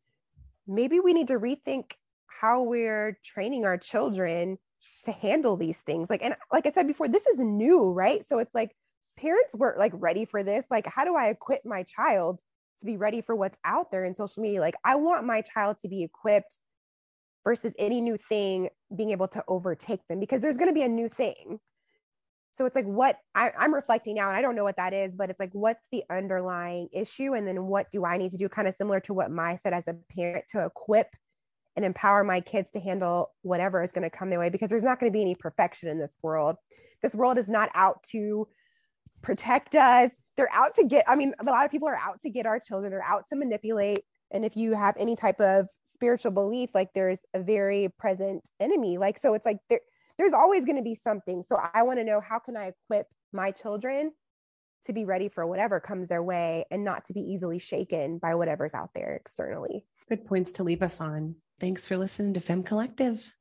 maybe 0.69 1.01
we 1.01 1.13
need 1.13 1.29
to 1.29 1.39
rethink 1.39 1.93
how 2.27 2.63
we're 2.63 3.19
training 3.25 3.65
our 3.65 3.77
children 3.77 4.57
to 5.05 5.13
handle 5.13 5.57
these 5.57 5.81
things 5.83 6.11
like 6.11 6.23
and 6.23 6.35
like 6.53 6.67
i 6.67 6.71
said 6.71 6.87
before 6.87 7.09
this 7.09 7.27
is 7.27 7.39
new 7.39 7.93
right 7.93 8.27
so 8.27 8.39
it's 8.39 8.55
like 8.55 8.75
parents 9.17 9.55
weren't 9.55 9.79
like 9.79 9.93
ready 9.95 10.25
for 10.25 10.43
this 10.43 10.65
like 10.71 10.87
how 10.87 11.05
do 11.05 11.15
i 11.17 11.29
equip 11.29 11.65
my 11.65 11.83
child 11.83 12.41
to 12.81 12.87
be 12.87 12.97
ready 12.97 13.21
for 13.21 13.37
what's 13.37 13.59
out 13.65 13.91
there 13.91 14.05
in 14.05 14.15
social 14.15 14.43
media. 14.43 14.61
Like 14.61 14.75
I 14.85 14.97
want 14.97 15.27
my 15.27 15.43
child 15.43 15.77
to 15.83 15.89
be 15.89 16.03
equipped 16.03 16.59
versus 17.45 17.73
any 17.79 18.01
new 18.01 18.17
thing 18.17 18.69
being 18.95 19.11
able 19.11 19.29
to 19.29 19.45
overtake 19.49 20.01
them 20.09 20.21
because 20.21 20.41
there's 20.41 20.57
going 20.57 20.69
to 20.69 20.75
be 20.75 20.83
a 20.83 20.89
new 20.89 21.09
thing. 21.09 21.59
So 22.53 22.67
it's 22.67 22.75
like 22.75 22.87
what 22.87 23.17
I, 23.35 23.53
I'm 23.57 23.73
reflecting 23.73 24.17
now, 24.17 24.29
and 24.29 24.37
I 24.37 24.43
don't 24.43 24.57
know 24.57 24.65
what 24.65 24.77
that 24.77 24.93
is, 24.93 25.15
but 25.15 25.31
it's 25.31 25.39
like, 25.39 25.53
what's 25.53 25.87
the 25.93 26.03
underlying 26.11 26.89
issue? 26.93 27.35
And 27.35 27.47
then 27.47 27.67
what 27.67 27.91
do 27.93 28.05
I 28.05 28.19
need 28.19 28.33
to 28.33 28.39
do? 28.39 28.49
Kind 28.49 28.67
of 28.67 28.75
similar 28.75 28.99
to 29.01 29.15
what 29.15 29.31
Mai 29.31 29.55
said 29.55 29.73
as 29.73 29.87
a 29.87 29.95
parent 30.17 30.47
to 30.49 30.67
equip 30.67 31.15
and 31.81 31.87
empower 31.87 32.23
my 32.23 32.43
kids 32.43 32.71
to 32.73 32.81
handle 32.81 33.33
whatever 33.41 33.83
is 33.83 33.91
going 33.91 34.03
to 34.03 34.11
come 34.11 34.29
their 34.29 34.39
way 34.39 34.51
because 34.51 34.69
there's 34.69 34.83
not 34.83 35.01
going 35.01 35.11
to 35.11 35.17
be 35.17 35.23
any 35.23 35.35
perfection 35.35 35.89
in 35.89 35.99
this 35.99 36.19
world. 36.23 36.57
This 37.03 37.15
world 37.15 37.39
is 37.39 37.49
not 37.49 37.71
out 37.75 38.03
to 38.11 38.47
protect 39.23 39.75
us. 39.75 40.11
They're 40.37 40.53
out 40.53 40.75
to 40.75 40.85
get, 40.85 41.05
I 41.09 41.17
mean, 41.17 41.33
a 41.41 41.45
lot 41.45 41.65
of 41.65 41.71
people 41.71 41.89
are 41.89 41.97
out 41.97 42.21
to 42.21 42.29
get 42.29 42.45
our 42.45 42.61
children, 42.61 42.91
they're 42.91 43.03
out 43.03 43.25
to 43.31 43.37
manipulate. 43.37 44.03
And 44.31 44.45
if 44.45 44.59
you 44.59 44.75
have 44.75 44.95
any 44.99 45.17
type 45.17 45.41
of 45.41 45.69
spiritual 45.87 46.33
belief, 46.33 46.69
like 46.75 46.91
there's 46.95 47.21
a 47.33 47.43
very 47.43 47.89
present 47.99 48.47
enemy. 48.61 48.99
Like, 48.99 49.19
so 49.19 49.33
it's 49.33 49.47
like 49.47 49.57
there, 49.71 49.81
there's 50.19 50.35
always 50.35 50.67
going 50.67 50.77
to 50.77 50.83
be 50.83 50.95
something. 50.95 51.43
So 51.49 51.59
I 51.73 51.83
want 51.83 51.99
to 51.99 52.05
know 52.05 52.21
how 52.21 52.39
can 52.39 52.59
I 52.59 52.73
equip 52.91 53.07
my 53.33 53.53
children 53.53 54.13
to 54.85 54.93
be 54.93 55.05
ready 55.05 55.29
for 55.29 55.47
whatever 55.47 55.81
comes 55.81 56.09
their 56.09 56.23
way 56.23 56.65
and 56.71 56.85
not 56.85 57.07
to 57.07 57.13
be 57.13 57.21
easily 57.21 57.59
shaken 57.59 58.19
by 58.19 58.35
whatever's 58.35 58.75
out 58.75 58.91
there 58.95 59.15
externally. 59.15 59.85
Good 60.09 60.27
points 60.27 60.53
to 60.53 60.65
leave 60.65 60.83
us 60.83 61.01
on. 61.01 61.37
Thanks 61.61 61.87
for 61.87 61.99
listening 61.99 62.33
to 62.35 62.41
Fem 62.41 62.63
Collective. 62.63 63.35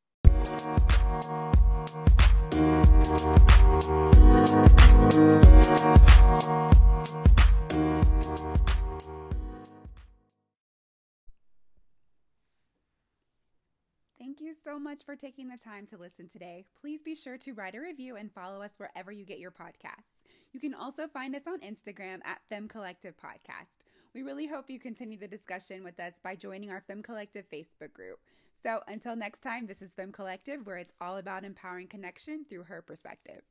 Thank 14.20 14.42
you 14.42 14.54
so 14.54 14.78
much 14.78 15.06
for 15.06 15.16
taking 15.16 15.48
the 15.48 15.56
time 15.58 15.86
to 15.88 15.98
listen 15.98 16.28
today. 16.28 16.66
Please 16.82 17.02
be 17.02 17.16
sure 17.16 17.38
to 17.38 17.54
write 17.54 17.76
a 17.76 17.80
review 17.80 18.18
and 18.18 18.30
follow 18.30 18.62
us 18.62 18.74
wherever 18.78 19.14
you 19.14 19.26
get 19.26 19.40
your 19.40 19.52
podcasts. 19.52 20.20
You 20.52 20.60
can 20.60 20.74
also 20.74 21.08
find 21.08 21.36
us 21.36 21.44
on 21.48 21.62
Instagram 21.62 22.20
at 22.26 22.42
Fem 22.50 22.68
Collective 22.68 23.16
Podcast. 23.16 23.78
We 24.16 24.24
really 24.24 24.48
hope 24.48 24.72
you 24.72 24.80
continue 24.80 25.20
the 25.20 25.28
discussion 25.28 25.84
with 25.84 26.00
us 26.00 26.14
by 26.24 26.36
joining 26.36 26.72
our 26.72 26.82
Fem 26.82 27.04
Collective 27.04 27.46
Facebook 27.48 27.94
group. 27.94 28.20
So 28.64 28.82
until 28.88 29.16
next 29.16 29.42
time, 29.42 29.68
this 29.68 29.84
is 29.84 29.94
Fem 29.94 30.12
Collective, 30.12 30.66
where 30.66 30.78
it's 30.78 30.96
all 31.00 31.18
about 31.18 31.44
empowering 31.44 31.88
connection 31.88 32.44
through 32.44 32.64
her 32.64 32.82
perspective. 32.82 33.42